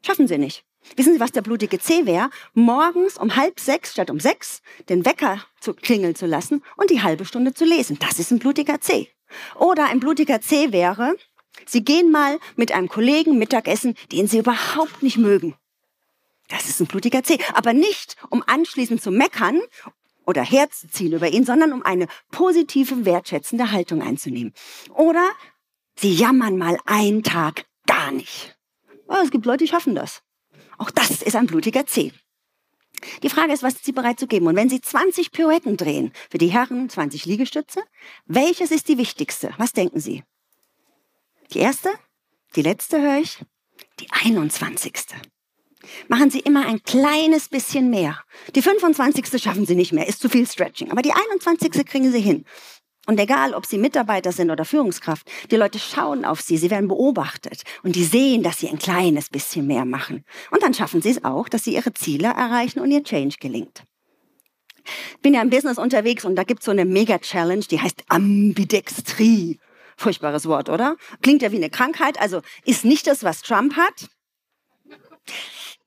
Schaffen 0.06 0.30
sie 0.30 0.38
nicht. 0.38 0.64
Wissen 0.96 1.12
Sie, 1.14 1.20
was 1.20 1.34
der 1.34 1.42
blutige 1.42 1.78
C 1.78 2.06
wäre? 2.06 2.30
Morgens 2.54 3.18
um 3.18 3.36
halb 3.36 3.60
sechs 3.60 3.92
statt 3.92 4.10
um 4.10 4.22
sechs 4.22 4.62
den 4.88 5.06
Wecker 5.06 5.44
zu 5.60 5.74
klingeln 5.74 6.16
zu 6.16 6.26
lassen 6.26 6.64
und 6.78 6.90
die 6.90 7.04
halbe 7.04 7.26
Stunde 7.26 7.54
zu 7.54 7.66
lesen. 7.66 8.00
Das 8.00 8.18
ist 8.18 8.32
ein 8.32 8.40
blutiger 8.40 8.80
C. 8.80 9.10
Oder 9.56 9.86
ein 9.86 10.00
blutiger 10.00 10.42
C 10.42 10.72
wäre, 10.72 11.16
Sie 11.66 11.84
gehen 11.84 12.12
mal 12.12 12.40
mit 12.56 12.72
einem 12.72 12.88
Kollegen 12.88 13.38
Mittagessen, 13.38 13.96
den 14.12 14.28
Sie 14.28 14.40
überhaupt 14.40 15.04
nicht 15.04 15.18
mögen. 15.18 15.56
Das 16.52 16.68
ist 16.68 16.82
ein 16.82 16.88
blutiger 16.88 17.24
Zeh. 17.24 17.40
Aber 17.54 17.74
nicht, 17.74 18.18
um 18.30 18.44
anschließend 18.46 19.02
zu 19.02 19.12
meckern 19.12 19.62
oder 20.26 20.44
herzuziehen 20.44 21.14
über 21.14 21.30
ihn, 21.30 21.46
sondern 21.46 21.74
um 21.74 21.84
eine 21.84 22.08
positive, 22.30 23.06
wertschätzende 23.06 23.72
Haltung 23.72 24.02
einzunehmen. 24.02 24.54
Oder 24.94 25.30
sie 25.96 26.14
jammern 26.14 26.58
mal 26.58 26.78
einen 26.86 27.24
Tag 27.24 27.66
gar 27.88 28.12
nicht. 28.12 28.58
Oh, 29.08 29.18
es 29.24 29.32
gibt 29.32 29.46
Leute, 29.46 29.64
die 29.64 29.70
schaffen 29.70 29.96
das. 29.96 30.22
Auch 30.78 30.92
das 30.92 31.22
ist 31.22 31.36
ein 31.36 31.48
blutiger 31.48 31.86
Zeh. 31.86 32.12
Die 33.24 33.30
Frage 33.30 33.54
ist, 33.54 33.64
was 33.64 33.74
sind 33.74 33.86
Sie 33.86 33.92
bereit 33.92 34.20
zu 34.20 34.28
geben? 34.28 34.48
Und 34.48 34.56
wenn 34.56 34.70
Sie 34.70 34.82
20 34.82 35.32
Pirouetten 35.32 35.78
drehen, 35.78 36.12
für 36.30 36.38
die 36.38 36.48
Herren 36.48 36.90
20 36.90 37.26
Liegestütze, 37.26 37.84
welches 38.26 38.72
ist 38.72 38.88
die 38.88 38.98
wichtigste? 38.98 39.54
Was 39.58 39.74
denken 39.74 40.00
Sie? 40.00 40.24
Die 41.54 41.60
erste? 41.60 41.90
Die 42.56 42.62
letzte 42.62 43.02
höre 43.02 43.20
ich? 43.20 43.40
Die 44.00 44.08
21. 44.12 44.94
Machen 46.08 46.30
Sie 46.30 46.40
immer 46.40 46.66
ein 46.66 46.84
kleines 46.84 47.50
bisschen 47.50 47.90
mehr. 47.90 48.20
Die 48.56 48.62
25. 48.62 49.42
schaffen 49.42 49.66
Sie 49.66 49.76
nicht 49.76 49.94
mehr, 49.94 50.08
ist 50.08 50.22
zu 50.22 50.30
viel 50.30 50.48
Stretching. 50.48 50.92
Aber 50.92 51.02
die 51.02 51.14
21. 51.14 51.86
kriegen 51.86 52.12
Sie 52.12 52.22
hin. 52.22 52.46
Und 53.12 53.20
egal, 53.20 53.54
ob 53.54 53.66
Sie 53.66 53.78
Mitarbeiter 53.78 54.32
sind 54.32 54.52
oder 54.52 54.64
Führungskraft, 54.64 55.30
die 55.52 55.58
Leute 55.58 55.80
schauen 55.80 56.24
auf 56.24 56.40
Sie, 56.40 56.56
Sie 56.56 56.72
werden 56.72 56.88
beobachtet 56.88 57.64
und 57.84 57.98
die 57.98 58.06
sehen, 58.06 58.42
dass 58.42 58.60
Sie 58.60 58.70
ein 58.70 58.80
kleines 58.80 59.28
bisschen 59.28 59.68
mehr 59.68 59.84
machen. 59.84 60.24
Und 60.50 60.64
dann 60.64 60.74
schaffen 60.74 61.02
Sie 61.02 61.10
es 61.10 61.26
auch, 61.26 61.50
dass 61.50 61.66
Sie 61.66 61.76
Ihre 61.76 61.94
Ziele 61.94 62.30
erreichen 62.30 62.80
und 62.80 62.90
Ihr 62.90 63.04
Change 63.04 63.36
gelingt. 63.42 63.84
Ich 65.16 65.22
bin 65.22 65.34
ja 65.34 65.42
im 65.42 65.50
Business 65.50 65.78
unterwegs 65.78 66.24
und 66.24 66.38
da 66.38 66.44
gibt 66.44 66.62
es 66.62 66.68
so 66.68 66.72
eine 66.72 66.86
Mega-Challenge, 66.86 67.66
die 67.70 67.82
heißt 67.82 68.06
Ambidextrie. 68.08 69.60
Furchtbares 69.98 70.46
Wort, 70.46 70.70
oder? 70.70 70.96
Klingt 71.22 71.42
ja 71.42 71.52
wie 71.52 71.58
eine 71.58 71.70
Krankheit, 71.70 72.18
also 72.18 72.40
ist 72.64 72.86
nicht 72.86 73.08
das, 73.08 73.26
was 73.26 73.42
Trump 73.42 73.76
hat 73.76 74.08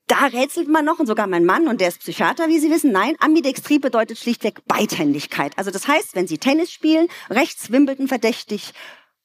da 0.07 0.27
rätselt 0.27 0.69
man 0.69 0.85
noch 0.85 0.99
und 0.99 1.07
sogar 1.07 1.27
mein 1.27 1.45
Mann 1.45 1.67
und 1.67 1.81
der 1.81 1.89
ist 1.89 2.01
Psychiater, 2.01 2.49
wie 2.49 2.59
Sie 2.59 2.71
wissen. 2.71 2.93
Nein, 2.93 3.17
Ambidextrie 3.21 3.79
bedeutet 3.79 4.19
schlichtweg 4.19 4.65
Beidhändigkeit. 4.67 5.57
Also 5.57 5.71
das 5.71 5.89
heißt, 5.89 6.15
wenn 6.15 6.27
Sie 6.27 6.39
Tennis 6.39 6.71
spielen, 6.73 7.09
rechts 7.31 7.71
Wimbledon 7.71 8.09
verdächtig, 8.09 8.73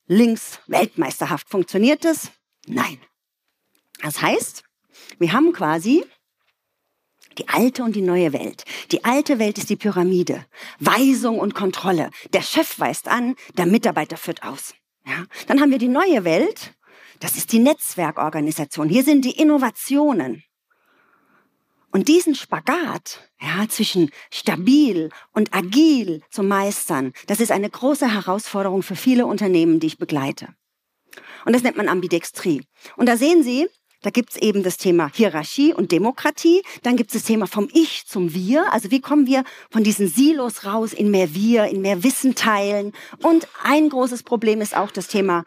links 0.07 0.59
weltmeisterhaft. 0.67 1.49
Funktioniert 1.49 2.05
das? 2.05 2.31
Nein. 2.65 2.99
Das 4.01 4.21
heißt, 4.21 4.63
wir 5.17 5.33
haben 5.33 5.51
quasi 5.51 6.05
die 7.37 7.47
alte 7.47 7.83
und 7.83 7.95
die 7.95 8.01
neue 8.01 8.33
Welt. 8.33 8.63
Die 8.91 9.03
alte 9.03 9.39
Welt 9.39 9.57
ist 9.57 9.69
die 9.69 9.75
Pyramide. 9.75 10.45
Weisung 10.79 11.39
und 11.39 11.55
Kontrolle. 11.55 12.09
Der 12.33 12.41
Chef 12.41 12.79
weist 12.79 13.07
an, 13.07 13.35
der 13.57 13.65
Mitarbeiter 13.65 14.17
führt 14.17 14.43
aus. 14.43 14.73
Ja? 15.05 15.25
Dann 15.47 15.61
haben 15.61 15.71
wir 15.71 15.77
die 15.77 15.87
neue 15.87 16.23
Welt. 16.23 16.73
Das 17.19 17.35
ist 17.35 17.51
die 17.51 17.59
Netzwerkorganisation. 17.59 18.87
Hier 18.87 19.03
sind 19.03 19.25
die 19.25 19.37
Innovationen. 19.37 20.43
Und 21.91 22.07
diesen 22.07 22.35
Spagat 22.35 23.29
ja, 23.41 23.67
zwischen 23.67 24.11
stabil 24.31 25.09
und 25.33 25.53
agil 25.53 26.21
zu 26.29 26.43
meistern, 26.43 27.13
das 27.27 27.39
ist 27.39 27.51
eine 27.51 27.69
große 27.69 28.13
Herausforderung 28.13 28.83
für 28.83 28.95
viele 28.95 29.25
Unternehmen, 29.25 29.79
die 29.79 29.87
ich 29.87 29.97
begleite. 29.97 30.49
Und 31.45 31.53
das 31.53 31.63
nennt 31.63 31.77
man 31.77 31.89
Ambidextrie. 31.89 32.63
Und 32.95 33.07
da 33.07 33.17
sehen 33.17 33.43
Sie, 33.43 33.67
da 34.01 34.11
gibt's 34.11 34.37
eben 34.37 34.63
das 34.63 34.77
Thema 34.77 35.11
Hierarchie 35.13 35.73
und 35.73 35.91
Demokratie. 35.91 36.61
Dann 36.83 36.95
gibt's 36.95 37.13
das 37.13 37.23
Thema 37.23 37.47
vom 37.47 37.67
Ich 37.73 38.05
zum 38.05 38.33
Wir. 38.33 38.71
Also 38.71 38.91
wie 38.91 39.01
kommen 39.01 39.27
wir 39.27 39.43
von 39.71 39.83
diesen 39.83 40.07
Silos 40.07 40.65
raus 40.65 40.93
in 40.93 41.11
mehr 41.11 41.33
Wir, 41.33 41.65
in 41.65 41.81
mehr 41.81 42.03
Wissen 42.03 42.35
teilen. 42.35 42.93
Und 43.21 43.47
ein 43.61 43.89
großes 43.89 44.23
Problem 44.23 44.61
ist 44.61 44.75
auch 44.75 44.91
das 44.91 45.07
Thema 45.07 45.43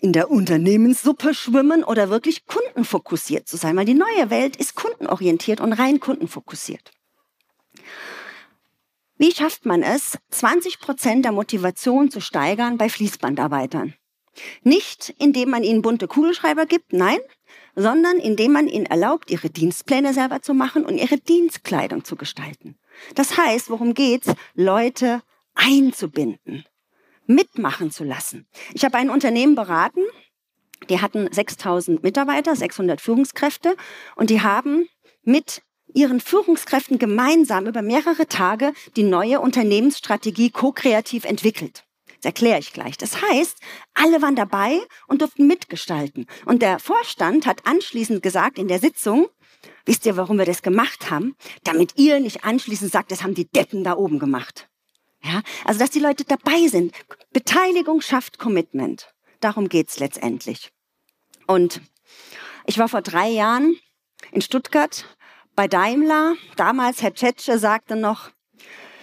in 0.00 0.12
der 0.12 0.30
Unternehmenssuppe 0.30 1.34
schwimmen 1.34 1.84
oder 1.84 2.10
wirklich 2.10 2.46
kundenfokussiert 2.46 3.46
zu 3.46 3.56
sein, 3.56 3.76
weil 3.76 3.84
die 3.84 3.94
neue 3.94 4.30
Welt 4.30 4.56
ist 4.56 4.74
kundenorientiert 4.74 5.60
und 5.60 5.72
rein 5.72 6.00
kundenfokussiert. 6.00 6.90
Wie 9.18 9.32
schafft 9.32 9.66
man 9.66 9.82
es, 9.82 10.16
20 10.30 10.80
Prozent 10.80 11.24
der 11.26 11.32
Motivation 11.32 12.10
zu 12.10 12.20
steigern 12.20 12.78
bei 12.78 12.88
Fließbandarbeitern? 12.88 13.94
Nicht, 14.62 15.14
indem 15.18 15.50
man 15.50 15.62
ihnen 15.62 15.82
bunte 15.82 16.08
Kugelschreiber 16.08 16.64
gibt, 16.64 16.92
nein, 16.92 17.18
sondern 17.74 18.16
indem 18.16 18.52
man 18.52 18.68
ihnen 18.68 18.86
erlaubt, 18.86 19.30
ihre 19.30 19.50
Dienstpläne 19.50 20.14
selber 20.14 20.40
zu 20.40 20.54
machen 20.54 20.84
und 20.84 20.96
ihre 20.96 21.18
Dienstkleidung 21.18 22.04
zu 22.04 22.16
gestalten. 22.16 22.78
Das 23.14 23.36
heißt, 23.36 23.70
worum 23.70 23.94
geht's? 23.94 24.32
Leute 24.54 25.22
einzubinden, 25.54 26.64
mitmachen 27.30 27.90
zu 27.90 28.04
lassen. 28.04 28.46
Ich 28.74 28.84
habe 28.84 28.98
ein 28.98 29.10
Unternehmen 29.10 29.54
beraten, 29.54 30.00
die 30.88 31.00
hatten 31.00 31.30
6000 31.30 32.02
Mitarbeiter, 32.02 32.56
600 32.56 33.00
Führungskräfte 33.00 33.76
und 34.16 34.30
die 34.30 34.40
haben 34.40 34.88
mit 35.22 35.62
ihren 35.92 36.20
Führungskräften 36.20 36.98
gemeinsam 36.98 37.66
über 37.66 37.82
mehrere 37.82 38.26
Tage 38.26 38.72
die 38.96 39.02
neue 39.02 39.40
Unternehmensstrategie 39.40 40.50
ko-kreativ 40.50 41.24
entwickelt. 41.24 41.84
Das 42.20 42.26
erkläre 42.26 42.58
ich 42.58 42.72
gleich. 42.72 42.98
Das 42.98 43.22
heißt, 43.22 43.58
alle 43.94 44.20
waren 44.22 44.36
dabei 44.36 44.78
und 45.08 45.22
durften 45.22 45.46
mitgestalten. 45.46 46.26
Und 46.44 46.62
der 46.62 46.78
Vorstand 46.78 47.46
hat 47.46 47.66
anschließend 47.66 48.22
gesagt 48.22 48.58
in 48.58 48.68
der 48.68 48.78
Sitzung, 48.78 49.28
wisst 49.86 50.06
ihr, 50.06 50.16
warum 50.16 50.38
wir 50.38 50.44
das 50.44 50.62
gemacht 50.62 51.10
haben? 51.10 51.34
Damit 51.64 51.92
ihr 51.96 52.20
nicht 52.20 52.44
anschließend 52.44 52.92
sagt, 52.92 53.10
das 53.10 53.22
haben 53.22 53.34
die 53.34 53.48
Deppen 53.48 53.84
da 53.84 53.96
oben 53.96 54.18
gemacht. 54.18 54.69
Ja, 55.22 55.42
also 55.64 55.80
dass 55.80 55.90
die 55.90 56.00
Leute 56.00 56.24
dabei 56.24 56.66
sind. 56.68 56.94
Beteiligung 57.32 58.00
schafft 58.00 58.38
Commitment. 58.38 59.12
Darum 59.40 59.68
geht's 59.68 59.98
letztendlich. 59.98 60.72
Und 61.46 61.80
ich 62.66 62.78
war 62.78 62.88
vor 62.88 63.02
drei 63.02 63.28
Jahren 63.28 63.76
in 64.32 64.40
Stuttgart 64.40 65.04
bei 65.56 65.68
Daimler. 65.68 66.34
Damals, 66.56 67.02
Herr 67.02 67.14
Tschetsche 67.14 67.58
sagte 67.58 67.96
noch, 67.96 68.30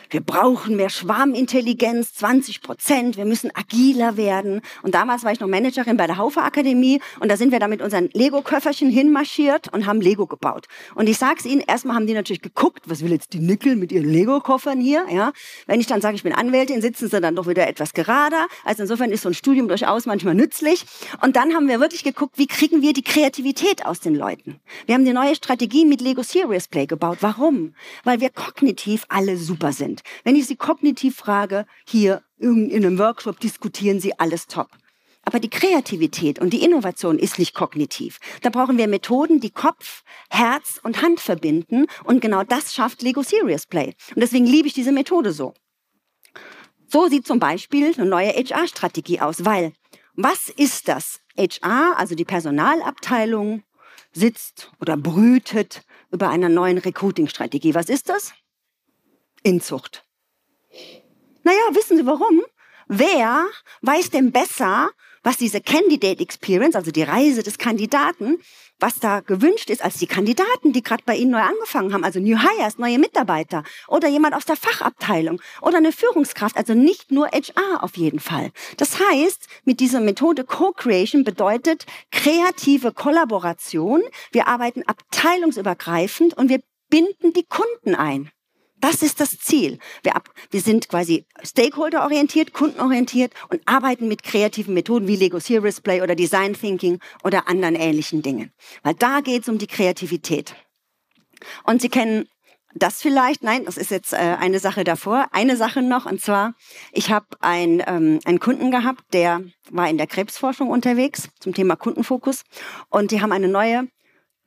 wir 0.10 0.22
brauchen 0.22 0.76
mehr 0.78 0.89
Schwarmintelligenz, 0.89 2.13
20 2.13 2.62
Prozent, 2.62 3.17
wir 3.17 3.26
müssen 3.26 3.52
agiler 3.54 4.15
werden. 4.15 4.62
Und 4.84 4.96
damals 4.96 5.24
war 5.24 5.32
ich 5.32 5.39
noch 5.39 5.48
Managerin 5.48 5.98
bei 5.98 6.08
der 6.08 6.17
Haufe 6.17 6.41
Akademie 6.41 7.02
und 7.20 7.30
da 7.30 7.38
sind 7.38 7.52
wir 7.52 7.60
da 7.60 7.67
mit 7.67 7.82
unseren 7.82 8.10
Lego-Köfferchen 8.13 8.89
hinmarschiert 8.89 9.74
und 9.74 9.86
haben 9.86 10.00
Lego 10.00 10.26
gebaut. 10.26 10.67
Und 10.96 11.10
ich 11.10 11.17
sag's 11.17 11.46
Ihnen, 11.46 11.62
erstmal 11.62 11.96
haben 11.96 12.08
die 12.08 12.13
natürlich 12.13 12.41
geguckt, 12.41 12.84
was 12.86 13.04
will 13.04 13.12
jetzt 13.12 13.34
die 13.34 13.39
Nickel 13.39 13.76
mit 13.76 13.91
ihren 13.91 14.10
Lego-Koffern 14.10 14.80
hier, 14.80 15.06
ja. 15.12 15.34
Wenn 15.65 15.80
ich 15.80 15.88
dann 15.88 16.02
sage, 16.02 16.15
ich 16.15 16.24
bin 16.24 16.34
Anwältin, 16.34 16.82
sitzen 16.82 17.10
sie 17.10 17.20
dann 17.20 17.36
doch 17.36 17.48
wieder 17.48 17.67
etwas 17.67 17.93
gerader. 17.93 18.48
Also 18.63 18.84
insofern 18.84 19.12
ist 19.12 19.24
so 19.24 19.30
ein 19.30 19.34
Studium 19.34 19.67
durchaus 19.67 20.06
manchmal 20.06 20.36
nützlich. 20.36 20.86
Und 21.22 21.36
dann 21.36 21.54
haben 21.54 21.67
wir 21.67 21.80
wirklich 21.80 22.04
geguckt, 22.04 22.38
wie 22.38 22.48
kriegen 22.48 22.82
wir 22.82 22.93
die 22.93 23.04
Kreativität 23.04 23.86
aus 23.86 24.00
den 24.00 24.15
Leuten. 24.15 24.60
Wir 24.86 24.96
haben 24.96 25.06
die 25.06 25.13
neue 25.13 25.36
Strategie 25.36 25.86
mit 25.86 26.02
Lego 26.02 26.24
Serious 26.24 26.67
Play 26.67 26.86
gebaut. 26.86 27.17
Warum? 27.22 27.74
Weil 28.04 28.22
wir 28.22 28.30
kognitiv 28.30 29.06
alle 29.10 29.38
super 29.38 29.74
sind 29.74 29.97
sind. 29.98 30.04
Wenn 30.24 30.36
ich 30.36 30.48
Sie 30.48 30.56
kognitiv 30.56 31.16
frage, 31.16 31.66
hier 31.86 32.24
in 32.40 32.74
einem 32.74 33.00
Workshop 33.00 33.40
diskutieren 33.40 34.00
Sie 34.00 34.18
alles 34.20 34.48
top. 34.48 34.70
Aber 35.24 35.40
die 35.40 35.50
Kreativität 35.50 36.40
und 36.40 36.52
die 36.52 36.64
Innovation 36.64 37.20
ist 37.20 37.38
nicht 37.38 37.54
kognitiv. 37.54 38.20
Da 38.44 38.50
brauchen 38.50 38.78
wir 38.78 38.88
Methoden, 38.88 39.42
die 39.42 39.50
Kopf, 39.50 40.04
Herz 40.30 40.80
und 40.84 41.02
Hand 41.02 41.20
verbinden. 41.20 41.88
Und 42.06 42.22
genau 42.22 42.44
das 42.44 42.74
schafft 42.74 43.02
Lego 43.02 43.24
Serious 43.24 43.66
Play. 43.66 43.94
Und 44.16 44.22
deswegen 44.22 44.46
liebe 44.46 44.68
ich 44.68 44.74
diese 44.74 44.94
Methode 44.94 45.34
so. 45.34 45.54
So 46.88 47.10
sieht 47.10 47.28
zum 47.28 47.40
Beispiel 47.40 47.94
eine 47.98 48.06
neue 48.06 48.30
HR-Strategie 48.30 49.20
aus, 49.20 49.44
weil 49.44 49.74
was 50.14 50.48
ist 50.48 50.88
das? 50.88 51.20
HR, 51.38 51.96
also 51.98 52.16
die 52.16 52.26
Personalabteilung, 52.26 53.64
sitzt 54.14 54.72
oder 54.80 54.96
brütet 54.96 55.84
über 56.10 56.30
einer 56.30 56.50
neuen 56.50 56.78
Recruiting-Strategie. 56.78 57.76
Was 57.76 57.90
ist 57.90 58.08
das? 58.08 58.34
Inzucht. 59.43 60.04
Naja, 61.43 61.60
wissen 61.71 61.97
Sie 61.97 62.06
warum? 62.06 62.41
Wer 62.88 63.45
weiß 63.82 64.12
denn 64.12 64.32
besser, 64.32 64.89
was 65.23 65.38
diese 65.38 65.60
Candidate 65.60 66.21
Experience, 66.21 66.76
also 66.76 66.91
die 66.91 67.04
Reise 67.04 67.43
des 67.43 67.58
Kandidaten, 67.58 68.38
was 68.80 69.00
da 69.00 69.19
gewünscht 69.19 69.69
ist, 69.69 69.84
als 69.84 69.95
die 69.95 70.08
Kandidaten, 70.08 70.71
die 70.71 70.84
gerade 70.84 71.04
bei 71.06 71.15
Ihnen 71.15 71.32
neu 71.32 71.41
angefangen 71.41 71.93
haben, 71.93 72.06
also 72.06 72.19
New 72.19 72.38
Hires, 72.38 72.78
neue 72.78 72.97
Mitarbeiter 72.97 73.63
oder 73.88 74.08
jemand 74.08 74.36
aus 74.36 74.45
der 74.45 74.56
Fachabteilung 74.56 75.41
oder 75.62 75.78
eine 75.78 75.91
Führungskraft, 75.91 76.56
also 76.56 76.76
nicht 76.76 77.12
nur 77.12 77.28
HR 77.28 77.84
auf 77.84 77.97
jeden 77.97 78.19
Fall. 78.19 78.52
Das 78.78 79.00
heißt, 79.00 79.47
mit 79.65 79.80
dieser 79.80 80.00
Methode 80.00 80.45
Co-Creation 80.45 81.26
bedeutet 81.26 81.86
kreative 82.12 82.93
Kollaboration. 82.93 84.04
Wir 84.32 84.47
arbeiten 84.47 84.84
abteilungsübergreifend 84.84 86.36
und 86.38 86.50
wir 86.50 86.62
binden 86.89 87.34
die 87.34 87.45
Kunden 87.45 87.95
ein. 87.95 88.32
Das 88.80 89.02
ist 89.02 89.20
das 89.20 89.40
Ziel. 89.40 89.80
Wir, 90.04 90.16
ab, 90.16 90.30
wir 90.52 90.62
sind 90.62 90.88
quasi 90.90 91.26
stakeholder-orientiert, 91.44 92.54
kundenorientiert 92.54 93.34
und 93.50 93.62
arbeiten 93.66 94.08
mit 94.08 94.24
kreativen 94.24 94.74
Methoden 94.74 95.08
wie 95.08 95.16
Lego 95.16 95.40
Serious 95.40 95.82
Play 95.82 96.02
oder 96.02 96.16
Design 96.16 96.54
Thinking 96.54 97.00
oder 97.24 97.48
anderen 97.48 97.76
ähnlichen 97.76 98.22
Dingen. 98.22 98.52
Weil 98.84 98.94
da 98.94 99.22
geht 99.22 99.44
es 99.44 99.50
um 99.50 99.58
die 99.58 99.68
Kreativität. 99.68 100.56
Und 101.63 101.82
Sie 101.82 101.90
kennen 101.90 102.28
das 102.76 103.02
vielleicht, 103.02 103.44
nein, 103.44 103.66
das 103.66 103.78
ist 103.78 103.92
jetzt 103.92 104.13
äh, 104.13 104.18
eine 104.18 104.60
Sache 104.60 104.84
davor. 104.84 105.28
Eine 105.32 105.56
Sache 105.58 105.82
noch, 105.82 106.06
und 106.06 106.22
zwar, 106.22 106.54
ich 106.92 107.12
habe 107.12 107.26
ein, 107.40 107.84
ähm, 107.88 108.20
einen 108.26 108.40
Kunden 108.40 108.70
gehabt, 108.70 109.04
der 109.13 109.42
war 109.72 109.90
in 109.90 109.98
der 109.98 110.08
Krebsforschung 110.08 110.70
unterwegs 110.70 111.30
zum 111.40 111.54
Thema 111.54 111.76
Kundenfokus. 111.76 112.44
Und 112.90 113.12
die 113.12 113.22
haben 113.22 113.32
eine 113.32 113.48
neue 113.48 113.88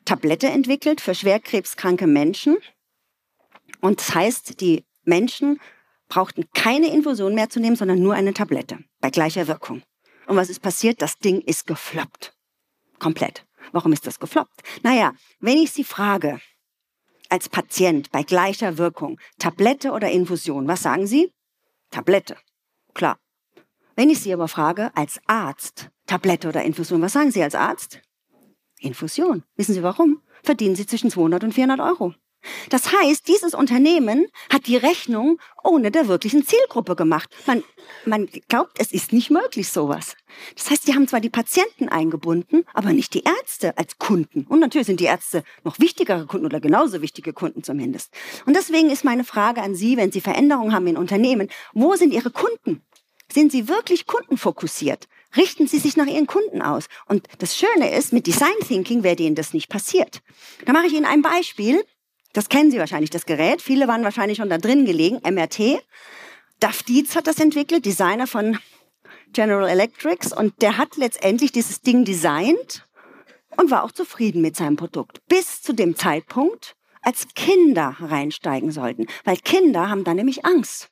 Tablette 0.05 0.49
entwickelt 0.49 1.01
für 1.01 1.15
schwerkrebskranke 1.15 2.07
Menschen. 2.07 2.57
Und 3.81 4.01
das 4.01 4.15
heißt, 4.15 4.61
die 4.61 4.85
Menschen 5.05 5.61
brauchten 6.09 6.45
keine 6.55 6.93
Infusion 6.93 7.35
mehr 7.35 7.49
zu 7.49 7.61
nehmen, 7.61 7.77
sondern 7.77 8.03
nur 8.03 8.15
eine 8.15 8.35
Tablette 8.35 8.79
bei 9.01 9.11
gleicher 9.11 9.47
Wirkung. 9.47 9.83
Und 10.27 10.37
was 10.37 10.51
ist 10.51 10.61
passiert? 10.61 11.03
Das 11.03 11.19
Ding 11.19 11.41
ist 11.41 11.67
gefloppt. 11.67 12.35
Komplett. 12.99 13.47
Warum 13.73 13.93
ist 13.93 14.07
das 14.07 14.19
gefloppt? 14.19 14.63
Naja, 14.83 15.15
wenn 15.39 15.59
ich 15.59 15.73
Sie 15.73 15.85
frage, 15.85 16.41
als 17.29 17.49
Patient 17.49 18.11
bei 18.11 18.23
gleicher 18.23 18.77
Wirkung, 18.77 19.19
Tablette 19.39 19.93
oder 19.93 20.11
Infusion, 20.11 20.67
was 20.67 20.83
sagen 20.83 21.07
Sie? 21.07 21.33
Tablette. 21.91 22.37
Klar. 22.93 23.19
Wenn 23.97 24.11
ich 24.11 24.21
Sie 24.21 24.33
aber 24.33 24.49
frage, 24.49 24.91
als 24.95 25.21
Arzt, 25.27 25.91
Tablette 26.07 26.49
oder 26.49 26.63
Infusion, 26.63 27.03
was 27.03 27.13
sagen 27.13 27.31
Sie 27.31 27.43
als 27.43 27.55
Arzt? 27.55 28.01
Infusion. 28.81 29.45
Wissen 29.57 29.75
Sie 29.75 29.83
warum? 29.83 30.23
Verdienen 30.43 30.75
Sie 30.75 30.87
zwischen 30.87 31.11
200 31.11 31.45
und 31.45 31.53
400 31.53 31.81
Euro. 31.81 32.15
Das 32.71 32.93
heißt, 32.93 33.29
dieses 33.29 33.55
Unternehmen 33.55 34.27
hat 34.51 34.67
die 34.67 34.77
Rechnung 34.77 35.39
ohne 35.63 35.91
der 35.91 36.09
wirklichen 36.09 36.47
Zielgruppe 36.47 36.97
gemacht. 36.97 37.29
Man, 37.47 37.63
man 38.07 38.29
glaubt, 38.49 38.79
es 38.79 38.93
ist 38.93 39.13
nicht 39.13 39.31
möglich 39.31 39.69
sowas. 39.69 40.17
Das 40.57 40.71
heißt, 40.71 40.87
die 40.87 40.95
haben 40.95 41.09
zwar 41.09 41.21
die 41.21 41.31
Patienten 41.31 41.89
eingebunden, 41.89 42.65
aber 42.73 42.93
nicht 42.93 43.15
die 43.15 43.25
Ärzte 43.25 43.77
als 43.77 43.99
Kunden. 43.99 44.47
Und 44.49 44.61
natürlich 44.61 44.87
sind 44.87 45.01
die 45.01 45.05
Ärzte 45.05 45.43
noch 45.65 45.79
wichtigere 45.79 46.27
Kunden 46.27 46.47
oder 46.47 46.61
genauso 46.61 47.03
wichtige 47.03 47.33
Kunden 47.33 47.63
zumindest. 47.63 48.11
Und 48.47 48.57
deswegen 48.57 48.91
ist 48.91 49.05
meine 49.05 49.25
Frage 49.25 49.63
an 49.63 49.75
Sie, 49.75 49.97
wenn 49.97 50.13
Sie 50.13 50.21
Veränderungen 50.21 50.73
haben 50.73 50.87
in 50.87 50.97
Unternehmen, 50.97 51.49
wo 51.73 51.95
sind 51.97 52.13
Ihre 52.13 52.31
Kunden? 52.31 52.83
Sind 53.33 53.53
Sie 53.53 53.69
wirklich 53.69 54.07
kundenfokussiert? 54.07 55.07
Richten 55.37 55.69
Sie 55.69 55.79
sich 55.79 55.97
nach 55.97 56.07
Ihren 56.07 56.27
Kunden 56.27 56.63
aus. 56.63 56.87
Und 57.07 57.27
das 57.39 57.57
Schöne 57.57 57.97
ist, 57.97 58.13
mit 58.13 58.27
Design 58.27 58.49
Thinking 58.67 59.05
wäre 59.05 59.23
Ihnen 59.23 59.37
das 59.37 59.55
nicht 59.55 59.69
passiert. 59.69 60.21
Da 60.67 60.73
mache 60.73 60.87
ich 60.87 60.95
Ihnen 60.95 61.05
ein 61.05 61.23
Beispiel. 61.23 61.85
Das 62.33 62.49
kennen 62.49 62.71
Sie 62.71 62.79
wahrscheinlich, 62.79 63.11
das 63.11 63.27
Gerät. 63.27 63.61
Viele 63.61 63.89
waren 63.89 64.05
wahrscheinlich 64.05 64.39
schon 64.39 64.51
da 64.51 64.59
drin 64.59 64.85
gelegen. 64.85 65.21
MRT. 65.29 65.83
Duff 66.61 66.83
Dietz 66.83 67.17
hat 67.17 67.27
das 67.27 67.41
entwickelt, 67.41 67.85
Designer 67.85 68.27
von 68.27 68.59
General 69.33 69.69
Electrics. 69.69 70.33
Und 70.33 70.63
der 70.63 70.77
hat 70.77 70.97
letztendlich 70.97 71.53
dieses 71.53 71.81
Ding 71.81 72.05
designt 72.05 72.87
und 73.57 73.71
war 73.71 73.85
auch 73.85 73.93
zufrieden 73.93 74.43
mit 74.43 74.57
seinem 74.57 74.77
Produkt. 74.77 75.27
Bis 75.27 75.63
zu 75.63 75.73
dem 75.73 75.97
Zeitpunkt, 75.97 76.77
als 77.03 77.27
Kinder 77.35 77.97
reinsteigen 77.99 78.71
sollten. 78.71 79.07
Weil 79.25 79.37
Kinder 79.39 79.89
haben 79.89 80.05
da 80.05 80.15
nämlich 80.15 80.45
Angst. 80.45 80.91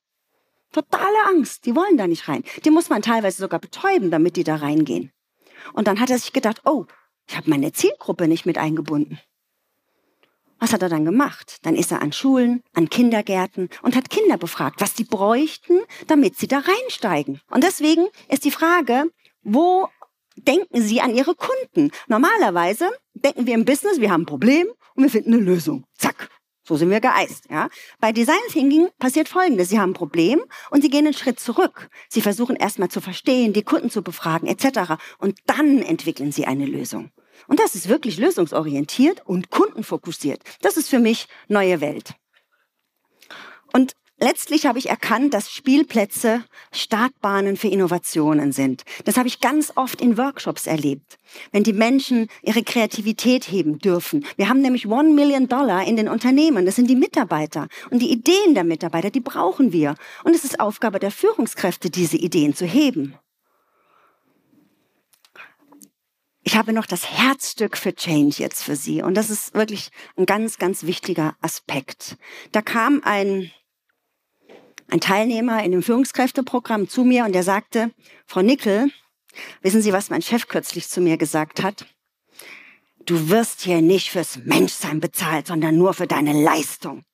Totale 0.73 1.27
Angst. 1.29 1.67
Die 1.67 1.77
wollen 1.77 1.97
da 1.97 2.07
nicht 2.07 2.29
rein. 2.29 2.43
Die 2.65 2.71
muss 2.71 2.89
man 2.89 3.03
teilweise 3.03 3.41
sogar 3.41 3.61
betäuben, 3.61 4.11
damit 4.11 4.37
die 4.37 4.45
da 4.45 4.57
reingehen. 4.57 5.13
Und 5.73 5.87
dann 5.87 6.01
hat 6.01 6.11
er 6.11 6.19
sich 6.19 6.33
gedacht, 6.33 6.63
oh, 6.65 6.87
ich 7.27 7.37
habe 7.37 7.51
meine 7.51 7.73
Zielgruppe 7.73 8.27
nicht 8.27 8.47
mit 8.47 8.59
eingebunden. 8.59 9.19
Was 10.59 10.73
hat 10.73 10.83
er 10.83 10.89
dann 10.89 11.05
gemacht? 11.05 11.59
Dann 11.63 11.77
ist 11.77 11.93
er 11.93 12.03
an 12.03 12.13
Schulen, 12.13 12.63
an 12.75 12.91
Kindergärten 12.91 13.69
und 13.83 13.95
hat 13.95 14.11
Kinder 14.11 14.37
befragt, 14.37 14.81
was 14.81 14.97
sie 14.97 15.05
bräuchten, 15.05 15.81
damit 16.07 16.37
sie 16.37 16.49
da 16.49 16.59
reinsteigen. 16.59 17.41
Und 17.51 17.65
deswegen 17.65 18.09
ist 18.29 18.45
die 18.45 18.51
Frage, 18.51 19.05
wo 19.43 19.89
denken 20.37 20.83
Sie 20.83 21.01
an 21.01 21.15
Ihre 21.15 21.35
Kunden? 21.35 21.91
Normalerweise 22.07 22.91
denken 23.15 23.47
wir 23.47 23.55
im 23.55 23.65
Business, 23.65 24.01
wir 24.01 24.11
haben 24.11 24.23
ein 24.23 24.27
Problem 24.27 24.69
und 24.95 25.03
wir 25.03 25.11
finden 25.11 25.35
eine 25.35 25.43
Lösung. 25.43 25.85
Zack. 25.97 26.29
So 26.65 26.77
sind 26.77 26.91
wir 26.91 27.01
geeist, 27.01 27.47
ja. 27.49 27.71
Bei 27.99 28.13
Design 28.13 28.37
Thinking 28.51 28.89
passiert 28.99 29.31
Folgendes. 29.31 29.71
Sie 29.71 29.81
haben 29.81 29.93
ein 29.93 29.95
Problem 29.95 30.43
und 30.71 30.83
Sie 30.83 30.91
gehen 30.91 31.07
einen 31.07 31.15
Schritt 31.15 31.41
zurück. 31.41 31.89
Sie 32.11 32.21
versuchen 32.21 32.57
erstmal 32.57 32.91
zu 32.91 33.01
verstehen, 33.01 33.55
die 33.55 33.63
Kunden 33.63 33.89
zu 33.89 34.03
befragen, 34.03 34.47
etc. 34.47 35.01
Und 35.17 35.39
dann 35.47 35.81
entwickeln 35.81 36.31
Sie 36.31 36.47
eine 36.47 36.67
Lösung. 36.67 37.11
Und 37.49 37.59
das 37.59 37.75
ist 37.75 37.89
wirklich 37.89 38.19
lösungsorientiert 38.19 39.23
und 39.27 39.51
kundenfokussiert. 39.51 40.41
Das 40.61 40.77
ist 40.77 40.89
für 40.89 41.01
mich 41.01 41.27
neue 41.49 41.81
Welt. 41.81 42.15
Und 43.73 43.93
letztlich 44.19 44.67
habe 44.67 44.79
ich 44.79 44.91
erkannt, 44.91 45.33
dass 45.33 45.51
Spielplätze 45.51 46.45
Startbahnen 46.73 47.57
für 47.57 47.69
Innovationen 47.69 48.53
sind. 48.53 48.85
Das 49.07 49.17
habe 49.17 49.29
ich 49.29 49.41
ganz 49.41 49.73
oft 49.77 50.01
in 50.01 50.19
Workshops 50.19 50.67
erlebt, 50.67 51.19
wenn 51.51 51.65
die 51.65 51.73
Menschen 51.73 52.29
ihre 52.43 52.63
Kreativität 52.63 53.51
heben 53.51 53.79
dürfen. 53.79 54.27
Wir 54.37 54.51
haben 54.51 54.61
nämlich 54.61 54.87
One 54.87 55.15
Million 55.15 55.49
Dollar 55.49 55.87
in 55.87 55.97
den 55.97 56.09
Unternehmen. 56.09 56.67
Das 56.67 56.77
sind 56.77 56.91
die 56.91 56.97
Mitarbeiter. 56.97 57.69
Und 57.91 58.01
die 58.01 58.13
Ideen 58.13 58.55
der 58.55 58.65
Mitarbeiter, 58.65 59.11
die 59.11 59.21
brauchen 59.21 59.73
wir. 59.73 59.95
Und 60.23 60.35
es 60.35 60.45
ist 60.45 60.61
Aufgabe 60.61 60.99
der 60.99 61.11
Führungskräfte, 61.11 61.89
diese 61.89 62.19
Ideen 62.19 62.55
zu 62.55 62.67
heben. 62.67 63.15
Ich 66.49 66.57
habe 66.57 66.73
noch 66.73 66.87
das 66.87 67.11
Herzstück 67.11 67.77
für 67.77 67.95
Change 67.95 68.37
jetzt 68.39 68.63
für 68.65 68.75
Sie. 68.75 69.03
Und 69.03 69.13
das 69.19 69.29
ist 69.29 69.53
wirklich 69.53 69.91
ein 70.17 70.25
ganz, 70.25 70.57
ganz 70.57 70.85
wichtiger 70.85 71.37
Aspekt. 71.43 72.17
Da 72.53 72.63
kam 72.63 73.03
ein 73.05 73.51
ein 74.89 75.01
Teilnehmer 75.01 75.63
in 75.63 75.73
dem 75.73 75.83
Führungskräfteprogramm 75.83 76.89
zu 76.89 77.05
mir 77.05 77.27
und 77.27 77.33
der 77.33 77.43
sagte, 77.43 77.93
Frau 78.25 78.41
Nickel, 78.41 78.91
wissen 79.61 79.83
Sie, 79.83 79.93
was 79.93 80.09
mein 80.09 80.23
Chef 80.23 80.49
kürzlich 80.49 80.89
zu 80.89 81.03
mir 81.03 81.19
gesagt 81.19 81.63
hat? 81.63 81.87
Du 83.05 83.29
wirst 83.29 83.61
hier 83.61 83.83
nicht 83.83 84.09
fürs 84.09 84.39
Menschsein 84.39 85.01
bezahlt, 85.01 85.49
sondern 85.49 85.77
nur 85.77 85.93
für 85.93 86.07
deine 86.07 86.33
Leistung. 86.33 87.05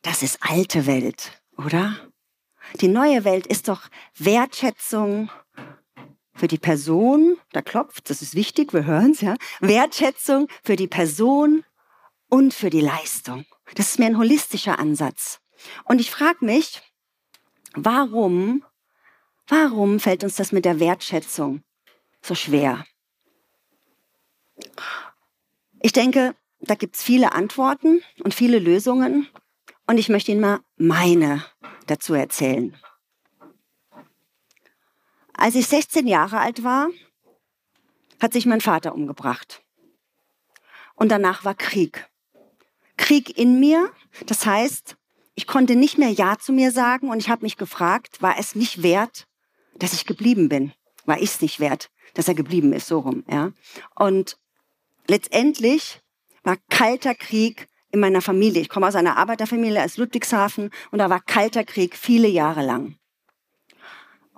Das 0.00 0.22
ist 0.22 0.38
alte 0.40 0.86
Welt, 0.86 1.42
oder? 1.58 1.98
Die 2.80 2.88
neue 2.88 3.24
Welt 3.24 3.46
ist 3.46 3.68
doch 3.68 3.82
Wertschätzung 4.16 5.30
für 6.38 6.48
die 6.48 6.58
Person, 6.58 7.36
da 7.52 7.62
klopft, 7.62 8.10
das 8.10 8.22
ist 8.22 8.34
wichtig, 8.34 8.72
wir 8.72 8.84
hören 8.84 9.10
es, 9.10 9.20
ja. 9.20 9.36
Wertschätzung 9.60 10.48
für 10.62 10.76
die 10.76 10.86
Person 10.86 11.64
und 12.28 12.54
für 12.54 12.70
die 12.70 12.80
Leistung. 12.80 13.44
Das 13.74 13.88
ist 13.88 13.98
mir 13.98 14.06
ein 14.06 14.18
holistischer 14.18 14.78
Ansatz. 14.78 15.40
Und 15.84 16.00
ich 16.00 16.10
frage 16.10 16.44
mich, 16.44 16.80
warum, 17.74 18.64
warum 19.48 20.00
fällt 20.00 20.24
uns 20.24 20.36
das 20.36 20.52
mit 20.52 20.64
der 20.64 20.80
Wertschätzung 20.80 21.62
so 22.22 22.34
schwer? 22.34 22.84
Ich 25.80 25.92
denke, 25.92 26.34
da 26.60 26.74
gibt 26.74 26.96
es 26.96 27.02
viele 27.02 27.32
Antworten 27.32 28.02
und 28.22 28.34
viele 28.34 28.58
Lösungen. 28.58 29.28
Und 29.86 29.98
ich 29.98 30.08
möchte 30.08 30.32
Ihnen 30.32 30.40
mal 30.40 30.60
meine 30.76 31.44
dazu 31.86 32.14
erzählen. 32.14 32.76
Als 35.40 35.54
ich 35.54 35.68
16 35.68 36.08
Jahre 36.08 36.40
alt 36.40 36.64
war, 36.64 36.88
hat 38.20 38.32
sich 38.32 38.44
mein 38.44 38.60
Vater 38.60 38.92
umgebracht. 38.92 39.62
Und 40.96 41.10
danach 41.12 41.44
war 41.44 41.54
Krieg. 41.54 42.08
Krieg 42.96 43.38
in 43.38 43.60
mir, 43.60 43.88
das 44.26 44.44
heißt, 44.44 44.96
ich 45.36 45.46
konnte 45.46 45.76
nicht 45.76 45.96
mehr 45.96 46.10
Ja 46.10 46.38
zu 46.38 46.52
mir 46.52 46.72
sagen 46.72 47.08
und 47.08 47.18
ich 47.18 47.30
habe 47.30 47.44
mich 47.44 47.56
gefragt, 47.56 48.20
war 48.20 48.36
es 48.36 48.56
nicht 48.56 48.82
wert, 48.82 49.28
dass 49.76 49.92
ich 49.92 50.06
geblieben 50.06 50.48
bin? 50.48 50.72
War 51.06 51.18
ich 51.18 51.30
es 51.30 51.40
nicht 51.40 51.60
wert, 51.60 51.88
dass 52.14 52.26
er 52.26 52.34
geblieben 52.34 52.72
ist, 52.72 52.88
so 52.88 52.98
rum, 52.98 53.22
ja? 53.30 53.52
Und 53.94 54.38
letztendlich 55.06 56.00
war 56.42 56.56
kalter 56.68 57.14
Krieg 57.14 57.68
in 57.92 58.00
meiner 58.00 58.22
Familie. 58.22 58.60
Ich 58.60 58.68
komme 58.68 58.88
aus 58.88 58.96
einer 58.96 59.16
Arbeiterfamilie 59.16 59.84
aus 59.84 59.98
Ludwigshafen 59.98 60.70
und 60.90 60.98
da 60.98 61.08
war 61.08 61.20
kalter 61.20 61.62
Krieg 61.62 61.96
viele 61.96 62.26
Jahre 62.26 62.66
lang. 62.66 62.97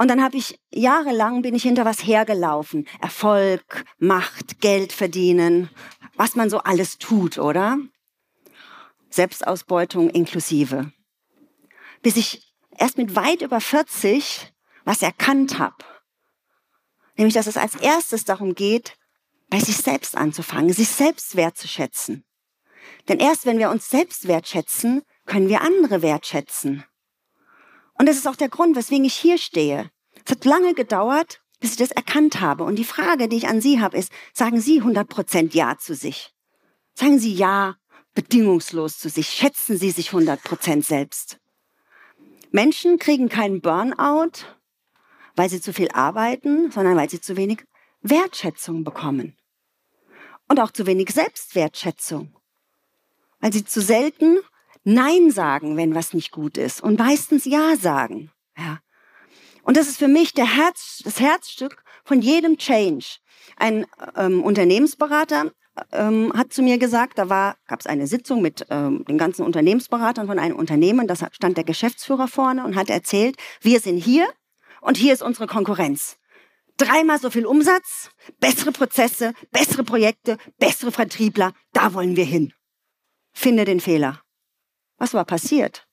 Und 0.01 0.09
dann 0.09 0.23
habe 0.23 0.39
ich 0.39 0.59
jahrelang 0.71 1.43
bin 1.43 1.55
ich 1.55 1.63
hinter 1.63 1.85
was 1.85 2.07
hergelaufen. 2.07 2.89
Erfolg, 3.03 3.85
Macht, 3.99 4.63
Geld 4.63 4.95
verdienen, 4.95 5.69
was 6.17 6.37
man 6.37 6.49
so 6.49 6.61
alles 6.61 6.97
tut, 6.97 7.37
oder? 7.37 7.77
Selbstausbeutung 9.11 10.09
inklusive. 10.09 10.91
Bis 12.01 12.17
ich 12.17 12.55
erst 12.79 12.97
mit 12.97 13.15
weit 13.15 13.43
über 13.43 13.61
40 13.61 14.51
was 14.87 15.03
erkannt 15.03 15.59
habe. 15.59 15.85
Nämlich, 17.17 17.35
dass 17.35 17.47
es 17.47 17.59
als 17.59 17.75
erstes 17.75 18.25
darum 18.25 18.55
geht, 18.55 18.97
bei 19.51 19.61
sich 19.61 19.77
selbst 19.77 20.17
anzufangen, 20.17 20.73
sich 20.73 20.89
selbst 20.89 21.37
wertzuschätzen. 21.37 22.25
Denn 23.09 23.19
erst 23.19 23.45
wenn 23.45 23.59
wir 23.59 23.69
uns 23.69 23.91
selbst 23.91 24.27
wertschätzen, 24.27 25.03
können 25.27 25.51
wir 25.51 25.61
andere 25.61 26.01
wertschätzen. 26.01 26.87
Und 28.01 28.07
das 28.07 28.17
ist 28.17 28.27
auch 28.27 28.37
der 28.37 28.49
Grund, 28.49 28.77
weswegen 28.77 29.05
ich 29.05 29.13
hier 29.13 29.37
stehe. 29.37 29.91
Es 30.25 30.31
hat 30.31 30.47
lange 30.47 30.73
gedauert, 30.73 31.43
bis 31.61 31.73
ich 31.73 31.77
das 31.77 31.91
erkannt 31.91 32.41
habe. 32.41 32.65
Und 32.65 32.77
die 32.77 32.85
Frage, 32.85 33.29
die 33.29 33.37
ich 33.37 33.47
an 33.47 33.61
Sie 33.61 33.79
habe, 33.79 33.99
ist, 33.99 34.11
sagen 34.33 34.59
Sie 34.59 34.81
100% 34.81 35.55
Ja 35.55 35.77
zu 35.77 35.95
sich? 35.95 36.33
Sagen 36.95 37.19
Sie 37.19 37.35
Ja 37.35 37.77
bedingungslos 38.15 38.99
zu 38.99 39.11
sich. 39.11 39.29
Schätzen 39.29 39.77
Sie 39.77 39.91
sich 39.91 40.15
100 40.15 40.43
Prozent 40.43 40.87
selbst. 40.87 41.41
Menschen 42.53 42.99
kriegen 42.99 43.29
keinen 43.29 43.61
Burnout, 43.61 44.47
weil 45.37 45.51
sie 45.51 45.61
zu 45.61 45.75
viel 45.75 45.91
arbeiten, 45.91 46.71
sondern 46.71 46.97
weil 46.97 47.11
sie 47.11 47.21
zu 47.21 47.37
wenig 47.37 47.67
Wertschätzung 48.01 48.83
bekommen. 48.83 49.37
Und 50.49 50.59
auch 50.59 50.71
zu 50.71 50.87
wenig 50.87 51.11
Selbstwertschätzung. 51.11 52.35
Weil 53.41 53.53
sie 53.53 53.67
zu 53.67 53.83
selten 53.83 54.39
Nein 54.85 55.31
sagen, 55.31 55.77
wenn 55.77 55.95
was 55.95 56.15
nicht 56.15 56.31
gut 56.31 56.57
ist 56.57 56.83
und 56.83 56.99
meistens 56.99 57.45
Ja 57.45 57.77
sagen. 57.77 58.31
Ja. 58.57 58.81
Und 59.63 59.77
das 59.77 59.89
ist 59.89 59.99
für 59.99 60.09
mich 60.09 60.33
der 60.33 60.57
Herz, 60.57 61.01
das 61.05 61.21
Herzstück 61.21 61.83
von 62.05 62.21
jedem 62.21 62.57
Change. 62.57 63.19
Ein 63.57 63.87
ähm, 64.17 64.43
Unternehmensberater 64.43 65.53
ähm, 65.93 66.33
hat 66.35 66.53
zu 66.53 66.63
mir 66.63 66.79
gesagt, 66.79 67.19
da 67.19 67.57
gab 67.67 67.81
es 67.81 67.87
eine 67.87 68.07
Sitzung 68.07 68.43
mit 68.43 68.67
ähm, 68.71 69.05
den 69.09 69.19
ganzen 69.19 69.45
Unternehmensberatern 69.45 70.27
von 70.27 70.39
einem 70.39 70.57
Unternehmen, 70.57 71.07
da 71.07 71.15
stand 71.15 71.57
der 71.57 71.65
Geschäftsführer 71.65 72.29
vorne 72.29 72.65
und 72.65 72.77
hat 72.77 72.91
erzählt, 72.91 73.37
wir 73.61 73.81
sind 73.81 73.99
hier 73.99 74.29
und 74.81 74.97
hier 74.97 75.13
ist 75.13 75.23
unsere 75.23 75.47
Konkurrenz. 75.47 76.17
Dreimal 76.77 77.21
so 77.21 77.29
viel 77.31 77.45
Umsatz, 77.45 78.11
bessere 78.39 78.73
Prozesse, 78.73 79.35
bessere 79.51 79.85
Projekte, 79.85 80.39
bessere 80.59 80.93
Vertriebler, 80.93 81.53
da 81.73 81.93
wollen 81.93 82.17
wir 82.17 82.25
hin. 82.25 82.53
Finde 83.33 83.65
den 83.65 83.81
Fehler. 83.81 84.23
Was 85.01 85.15
war 85.15 85.25
passiert? 85.25 85.89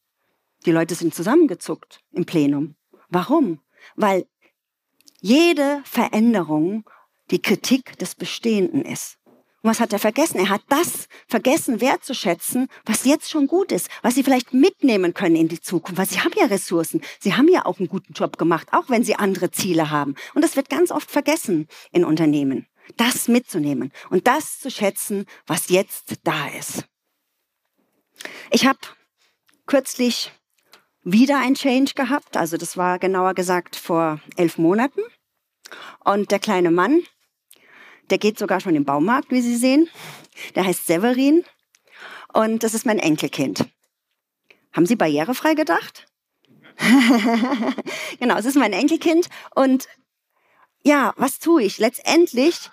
Die 0.65 0.72
Leute 0.72 0.93
sind 0.93 1.15
zusammengezuckt 1.15 2.02
im 2.12 2.26
Plenum. 2.26 2.76
Warum? 3.08 3.62
Weil 3.96 4.28
jede 5.22 5.82
Veränderung 5.86 6.84
die 7.32 7.41
Kritik 7.41 7.98
des 8.00 8.15
Bestehenden 8.15 8.84
ist. 8.84 9.17
Und 9.62 9.70
was 9.70 9.80
hat 9.80 9.93
er 9.93 10.00
vergessen? 10.00 10.39
Er 10.39 10.50
hat 10.50 10.63
das 10.67 11.08
vergessen 11.26 11.80
wertzuschätzen, 11.80 12.67
was 12.86 13.06
jetzt 13.06 13.30
schon 13.30 13.48
gut 13.48 13.72
ist, 13.72 13.89
was 14.02 14.15
sie 14.15 14.24
vielleicht 14.24 14.54
mitnehmen 14.54 15.13
können 15.13 15.38
in 15.38 15.48
die 15.48 15.62
Zukunft, 15.62 15.98
weil 15.98 16.10
sie 16.10 16.20
haben 16.20 16.34
ja 16.36 16.48
Ressourcen. 16.48 17.02
Sie 17.22 17.34
haben 17.34 17.48
ja 17.48 17.65
auch 17.65 17.80
einen 17.80 17.88
guten 17.88 18.12
Job 18.12 18.38
gemacht, 18.38 18.67
auch 18.74 18.89
wenn 18.89 19.06
sie 19.06 19.15
andere 19.15 19.52
Ziele 19.52 19.89
haben. 19.89 20.15
Und 20.34 20.43
das 20.43 20.58
wird 20.58 20.70
ganz 20.70 20.91
oft 20.91 21.10
vergessen 21.10 21.70
in 21.93 22.04
Unternehmen. 22.04 22.67
Das 22.98 23.30
mitzunehmen 23.30 23.93
und 24.10 24.28
das 24.28 24.60
zu 24.60 24.70
schätzen, 24.70 25.26
was 25.46 25.70
jetzt 25.70 26.15
da 26.26 26.50
ist. 26.50 26.86
Ich 28.52 28.65
habe 28.65 28.80
kürzlich 29.67 30.32
wieder 31.03 31.38
ein 31.39 31.56
Change 31.56 31.93
gehabt. 31.93 32.36
Also 32.36 32.58
das 32.58 32.77
war 32.77 32.99
genauer 32.99 33.34
gesagt 33.34 33.75
vor 33.75 34.19
elf 34.36 34.58
Monaten. 34.58 35.01
Und 36.03 36.32
der 36.32 36.39
kleine 36.39 36.71
Mann, 36.71 37.03
der 38.10 38.17
geht 38.17 38.39
sogar 38.39 38.60
schon 38.60 38.75
im 38.75 38.86
Baumarkt, 38.86 39.32
wie 39.32 39.41
Sie 39.41 39.58
sehen. 39.58 39.89
Der 40.56 40.65
heißt 40.65 40.88
Severin 40.88 41.43
und 42.34 42.63
das 42.63 42.73
ist 42.73 42.86
mein 42.86 42.99
Enkelkind. 42.99 43.67
Haben 44.73 44.86
Sie 44.86 44.95
barrierefrei 44.95 45.53
gedacht? 45.53 46.08
genau, 48.19 48.38
es 48.38 48.45
ist 48.45 48.56
mein 48.56 48.73
Enkelkind 48.73 49.30
und 49.56 49.88
ja, 50.84 51.13
was 51.17 51.39
tue 51.39 51.63
ich? 51.63 51.80
Letztendlich 51.80 52.69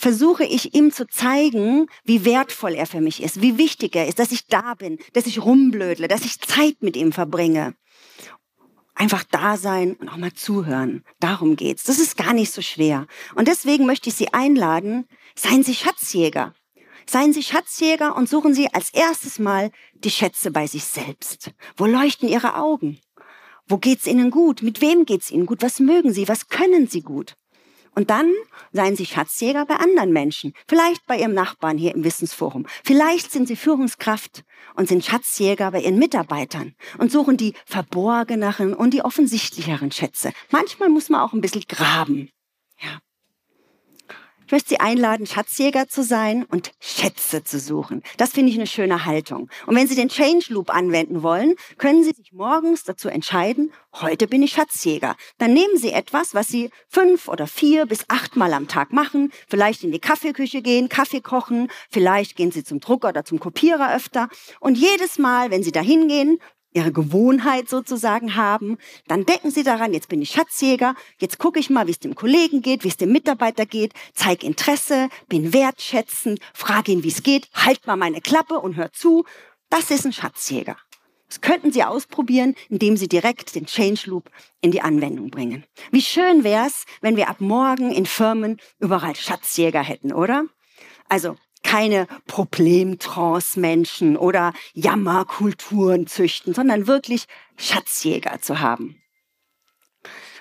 versuche 0.00 0.44
ich 0.44 0.74
ihm 0.74 0.92
zu 0.92 1.06
zeigen, 1.06 1.86
wie 2.04 2.24
wertvoll 2.24 2.74
er 2.74 2.86
für 2.86 3.00
mich 3.00 3.22
ist, 3.22 3.42
wie 3.42 3.58
wichtig 3.58 3.94
er 3.94 4.08
ist, 4.08 4.18
dass 4.18 4.32
ich 4.32 4.46
da 4.46 4.74
bin, 4.74 4.98
dass 5.12 5.26
ich 5.26 5.42
rumblödle, 5.44 6.08
dass 6.08 6.24
ich 6.24 6.40
Zeit 6.40 6.76
mit 6.80 6.96
ihm 6.96 7.12
verbringe 7.12 7.74
einfach 9.00 9.24
da 9.24 9.56
sein 9.56 9.94
und 9.94 10.10
auch 10.10 10.18
mal 10.18 10.34
zuhören. 10.34 11.04
Darum 11.20 11.56
geht's. 11.56 11.84
Das 11.84 11.98
ist 11.98 12.18
gar 12.18 12.34
nicht 12.34 12.52
so 12.52 12.60
schwer. 12.60 13.06
Und 13.34 13.48
deswegen 13.48 13.86
möchte 13.86 14.10
ich 14.10 14.14
Sie 14.14 14.34
einladen, 14.34 15.08
seien 15.34 15.62
Sie 15.62 15.74
Schatzjäger. 15.74 16.52
Seien 17.06 17.32
Sie 17.32 17.42
Schatzjäger 17.42 18.14
und 18.14 18.28
suchen 18.28 18.52
Sie 18.52 18.68
als 18.72 18.92
erstes 18.92 19.38
mal 19.38 19.70
die 19.94 20.10
Schätze 20.10 20.50
bei 20.50 20.66
sich 20.66 20.84
selbst. 20.84 21.52
Wo 21.78 21.86
leuchten 21.86 22.28
Ihre 22.28 22.56
Augen? 22.56 23.00
Wo 23.66 23.78
geht's 23.78 24.06
Ihnen 24.06 24.30
gut? 24.30 24.62
Mit 24.62 24.82
wem 24.82 25.06
geht's 25.06 25.30
Ihnen 25.30 25.46
gut? 25.46 25.62
Was 25.62 25.80
mögen 25.80 26.12
Sie? 26.12 26.28
Was 26.28 26.48
können 26.48 26.86
Sie 26.86 27.00
gut? 27.00 27.36
Und 28.00 28.08
dann 28.08 28.32
seien 28.72 28.96
Sie 28.96 29.04
Schatzjäger 29.04 29.66
bei 29.66 29.74
anderen 29.74 30.10
Menschen, 30.10 30.54
vielleicht 30.66 31.06
bei 31.06 31.18
Ihrem 31.18 31.34
Nachbarn 31.34 31.76
hier 31.76 31.94
im 31.94 32.02
Wissensforum. 32.02 32.64
Vielleicht 32.82 33.30
sind 33.30 33.46
Sie 33.46 33.56
Führungskraft 33.56 34.42
und 34.74 34.88
sind 34.88 35.04
Schatzjäger 35.04 35.70
bei 35.70 35.82
Ihren 35.82 35.98
Mitarbeitern 35.98 36.74
und 36.96 37.12
suchen 37.12 37.36
die 37.36 37.52
verborgeneren 37.66 38.72
und 38.72 38.94
die 38.94 39.02
offensichtlicheren 39.02 39.92
Schätze. 39.92 40.32
Manchmal 40.50 40.88
muss 40.88 41.10
man 41.10 41.20
auch 41.20 41.34
ein 41.34 41.42
bisschen 41.42 41.64
graben. 41.68 42.30
Ich 44.50 44.52
möchte 44.52 44.70
Sie 44.70 44.80
einladen, 44.80 45.26
Schatzjäger 45.26 45.86
zu 45.86 46.02
sein 46.02 46.44
und 46.44 46.72
Schätze 46.80 47.44
zu 47.44 47.60
suchen. 47.60 48.02
Das 48.16 48.32
finde 48.32 48.50
ich 48.50 48.58
eine 48.58 48.66
schöne 48.66 49.04
Haltung. 49.04 49.48
Und 49.68 49.76
wenn 49.76 49.86
Sie 49.86 49.94
den 49.94 50.08
Change 50.08 50.52
Loop 50.52 50.70
anwenden 50.70 51.22
wollen, 51.22 51.54
können 51.78 52.02
Sie 52.02 52.10
sich 52.10 52.32
morgens 52.32 52.82
dazu 52.82 53.08
entscheiden, 53.08 53.72
heute 54.00 54.26
bin 54.26 54.42
ich 54.42 54.50
Schatzjäger. 54.50 55.14
Dann 55.38 55.52
nehmen 55.52 55.76
Sie 55.76 55.92
etwas, 55.92 56.34
was 56.34 56.48
Sie 56.48 56.70
fünf 56.88 57.28
oder 57.28 57.46
vier 57.46 57.86
bis 57.86 58.06
acht 58.08 58.34
Mal 58.34 58.52
am 58.52 58.66
Tag 58.66 58.92
machen. 58.92 59.30
Vielleicht 59.48 59.84
in 59.84 59.92
die 59.92 60.00
Kaffeeküche 60.00 60.62
gehen, 60.62 60.88
Kaffee 60.88 61.20
kochen. 61.20 61.70
Vielleicht 61.88 62.34
gehen 62.34 62.50
Sie 62.50 62.64
zum 62.64 62.80
Drucker 62.80 63.10
oder 63.10 63.24
zum 63.24 63.38
Kopierer 63.38 63.94
öfter. 63.94 64.28
Und 64.58 64.76
jedes 64.76 65.20
Mal, 65.20 65.52
wenn 65.52 65.62
Sie 65.62 65.70
da 65.70 65.80
hingehen, 65.80 66.40
ihre 66.72 66.92
Gewohnheit 66.92 67.68
sozusagen 67.68 68.36
haben, 68.36 68.78
dann 69.08 69.26
denken 69.26 69.50
sie 69.50 69.62
daran, 69.62 69.92
jetzt 69.92 70.08
bin 70.08 70.22
ich 70.22 70.30
Schatzjäger, 70.30 70.94
jetzt 71.18 71.38
gucke 71.38 71.58
ich 71.58 71.70
mal, 71.70 71.86
wie 71.86 71.92
es 71.92 71.98
dem 71.98 72.14
Kollegen 72.14 72.62
geht, 72.62 72.84
wie 72.84 72.88
es 72.88 72.96
dem 72.96 73.12
Mitarbeiter 73.12 73.66
geht, 73.66 73.92
zeig 74.14 74.44
Interesse, 74.44 75.08
bin 75.28 75.52
wertschätzend, 75.52 76.40
frage 76.54 76.92
ihn, 76.92 77.02
wie 77.02 77.08
es 77.08 77.22
geht, 77.22 77.48
halt 77.54 77.86
mal 77.86 77.96
meine 77.96 78.20
Klappe 78.20 78.54
und 78.54 78.76
hör 78.76 78.92
zu. 78.92 79.24
Das 79.68 79.90
ist 79.90 80.04
ein 80.04 80.12
Schatzjäger. 80.12 80.76
Das 81.28 81.40
könnten 81.40 81.70
Sie 81.70 81.84
ausprobieren, 81.84 82.56
indem 82.68 82.96
Sie 82.96 83.06
direkt 83.06 83.54
den 83.54 83.66
Change 83.66 84.02
Loop 84.06 84.30
in 84.60 84.72
die 84.72 84.80
Anwendung 84.80 85.30
bringen. 85.30 85.64
Wie 85.92 86.02
schön 86.02 86.42
wäre 86.42 86.66
es, 86.66 86.86
wenn 87.02 87.16
wir 87.16 87.28
ab 87.28 87.40
morgen 87.40 87.92
in 87.92 88.04
Firmen 88.04 88.60
überall 88.80 89.14
Schatzjäger 89.14 89.82
hätten, 89.82 90.12
oder? 90.12 90.46
Also 91.08 91.36
keine 91.62 92.06
Problemtrance-Menschen 92.26 94.16
oder 94.16 94.52
Jammerkulturen 94.74 96.06
züchten, 96.06 96.54
sondern 96.54 96.86
wirklich 96.86 97.26
Schatzjäger 97.56 98.40
zu 98.40 98.60
haben. 98.60 99.00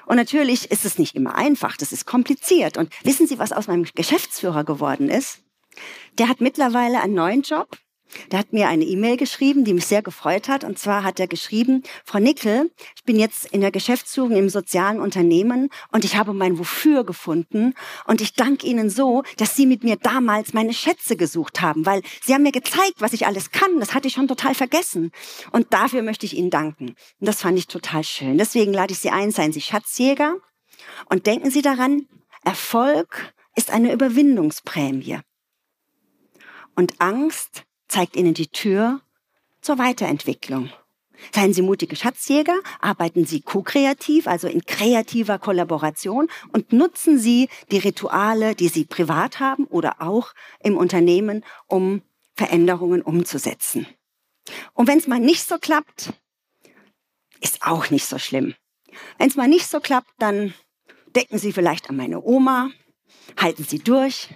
Und 0.05 0.15
natürlich 0.15 0.72
ist 0.72 0.86
es 0.86 0.97
nicht 0.97 1.15
immer 1.15 1.36
einfach, 1.36 1.78
das 1.78 1.91
ist 1.91 2.05
kompliziert. 2.05 2.78
Und 2.78 2.91
wissen 3.03 3.28
Sie, 3.28 3.38
was 3.38 3.51
aus 3.51 3.67
meinem 3.67 3.84
Geschäftsführer 3.84 4.63
geworden 4.63 5.07
ist? 5.07 5.43
Der 6.17 6.28
hat 6.28 6.41
mittlerweile 6.41 7.01
einen 7.01 7.13
neuen 7.13 7.43
Job 7.43 7.78
der 8.32 8.39
hat 8.39 8.53
mir 8.53 8.68
eine 8.68 8.86
E-Mail 8.86 9.18
geschrieben, 9.18 9.64
die 9.64 9.74
mich 9.74 9.86
sehr 9.86 10.01
gefreut 10.01 10.47
hat. 10.47 10.64
Und 10.64 10.80
zwar 10.80 11.03
hat 11.03 11.20
er 11.20 11.28
geschrieben, 11.28 11.84
Frau 12.05 12.20
Nickel, 12.20 12.72
ich 12.95 13.03
bin 13.03 13.18
jetzt 13.18 13.45
in 13.51 13.62
der 13.62 13.72
Geschäftsführung 13.72 14.32
im 14.32 14.49
sozialen 14.49 14.99
Unternehmen 14.99 15.70
und 15.91 16.05
ich 16.05 16.16
habe 16.16 16.34
mein 16.34 16.57
Wofür 16.60 17.03
gefunden. 17.03 17.74
Und 18.05 18.22
ich 18.22 18.34
danke 18.34 18.68
Ihnen 18.68 18.89
so, 18.89 19.24
dass 19.38 19.55
Sie 19.55 19.66
mit 19.66 19.84
mir 19.84 19.95
damals 19.95 20.53
meine 20.53 20.74
Schätze 20.74 21.16
gesucht 21.16 21.62
haben, 21.62 21.86
weil 21.86 22.01
Sie 22.22 22.34
haben 22.34 22.43
mir 22.43 22.51
gezeigt, 22.51 22.95
was 22.99 23.14
ich 23.14 23.28
alles 23.28 23.51
kann. 23.51 23.80
Das 23.80 23.93
hatte 23.93 24.07
ich 24.07 24.14
schon 24.14 24.28
total 24.28 24.55
vergessen. 24.55 25.12
Und 25.51 25.74
dafür 25.74 26.01
möchte 26.01 26.26
ich 26.26 26.36
Ihnen 26.36 26.49
danken. 26.49 26.89
Und 27.20 27.28
das 27.28 27.41
fand 27.41 27.57
ich 27.57 27.68
total 27.68 28.03
schön. 28.03 28.38
Deswegen 28.38 28.74
lade 28.74 28.93
ich 28.93 28.99
Sie 28.99 29.10
ein, 29.10 29.32
seien 29.32 29.53
Sie 29.53 29.62
Schatzjäger. 29.62 30.38
Und 31.10 31.28
denken 31.28 31.51
Sie 31.51 31.62
daran, 31.62 32.07
Erfolg 32.43 33.34
ist 33.55 33.72
eine 33.72 33.91
Überwindungsprämie. 33.91 35.20
Und 36.76 37.01
Angst 37.01 37.66
zeigt 37.89 38.15
Ihnen 38.15 38.33
die 38.33 38.47
Tür 38.47 39.01
zur 39.61 39.77
Weiterentwicklung. 39.77 40.71
Seien 41.33 41.53
Sie 41.53 41.61
mutige 41.61 41.97
Schatzjäger, 41.97 42.57
arbeiten 42.79 43.25
Sie 43.25 43.41
ko-kreativ, 43.41 44.25
also 44.27 44.47
in 44.47 44.65
kreativer 44.65 45.37
Kollaboration 45.37 46.29
und 46.53 46.71
nutzen 46.71 47.19
Sie 47.19 47.49
die 47.71 47.79
Rituale, 47.79 48.55
die 48.55 48.69
Sie 48.69 48.85
privat 48.85 49.41
haben 49.41 49.65
oder 49.65 50.01
auch 50.01 50.33
im 50.61 50.77
Unternehmen, 50.77 51.43
um 51.67 52.01
Veränderungen 52.35 53.01
umzusetzen. 53.01 53.85
Und 54.73 54.87
wenn 54.87 54.97
es 54.97 55.07
mal 55.07 55.19
nicht 55.19 55.45
so 55.45 55.57
klappt, 55.57 56.13
ist 57.41 57.63
auch 57.63 57.89
nicht 57.89 58.05
so 58.05 58.17
schlimm. 58.17 58.55
Wenn 59.17 59.27
es 59.27 59.35
mal 59.35 59.47
nicht 59.47 59.67
so 59.67 59.79
klappt, 59.79 60.11
dann 60.19 60.53
denken 61.15 61.37
Sie 61.37 61.51
vielleicht 61.51 61.89
an 61.89 61.97
meine 61.97 62.21
Oma, 62.21 62.71
halten 63.37 63.63
Sie 63.63 63.79
durch, 63.79 64.29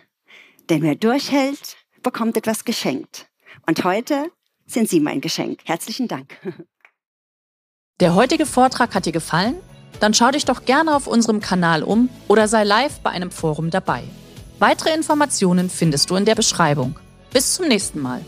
denn 0.70 0.82
wer 0.82 0.96
durchhält, 0.96 1.78
bekommt 2.02 2.36
etwas 2.36 2.66
geschenkt. 2.66 3.30
Und 3.68 3.84
heute 3.84 4.32
sind 4.66 4.90
Sie 4.90 5.00
mein 5.00 5.22
Geschenk. 5.22 5.62
Herzlichen 5.66 6.08
Dank. 6.08 6.38
Der 8.00 8.16
heutige 8.16 8.46
Vortrag 8.46 8.96
hat 8.96 9.06
dir 9.06 9.12
gefallen? 9.12 9.56
Dann 10.00 10.14
schau 10.14 10.32
dich 10.32 10.46
doch 10.46 10.66
gerne 10.66 10.96
auf 10.96 11.08
unserem 11.08 11.40
Kanal 11.40 11.84
um 11.84 12.10
oder 12.28 12.48
sei 12.48 12.64
live 12.64 13.00
bei 13.00 13.12
einem 13.12 13.32
Forum 13.32 13.70
dabei. 13.70 14.04
Weitere 14.60 14.94
Informationen 14.94 15.70
findest 15.70 16.10
du 16.10 16.16
in 16.16 16.26
der 16.26 16.36
Beschreibung. 16.36 17.00
Bis 17.32 17.54
zum 17.54 17.68
nächsten 17.68 18.02
Mal. 18.02 18.24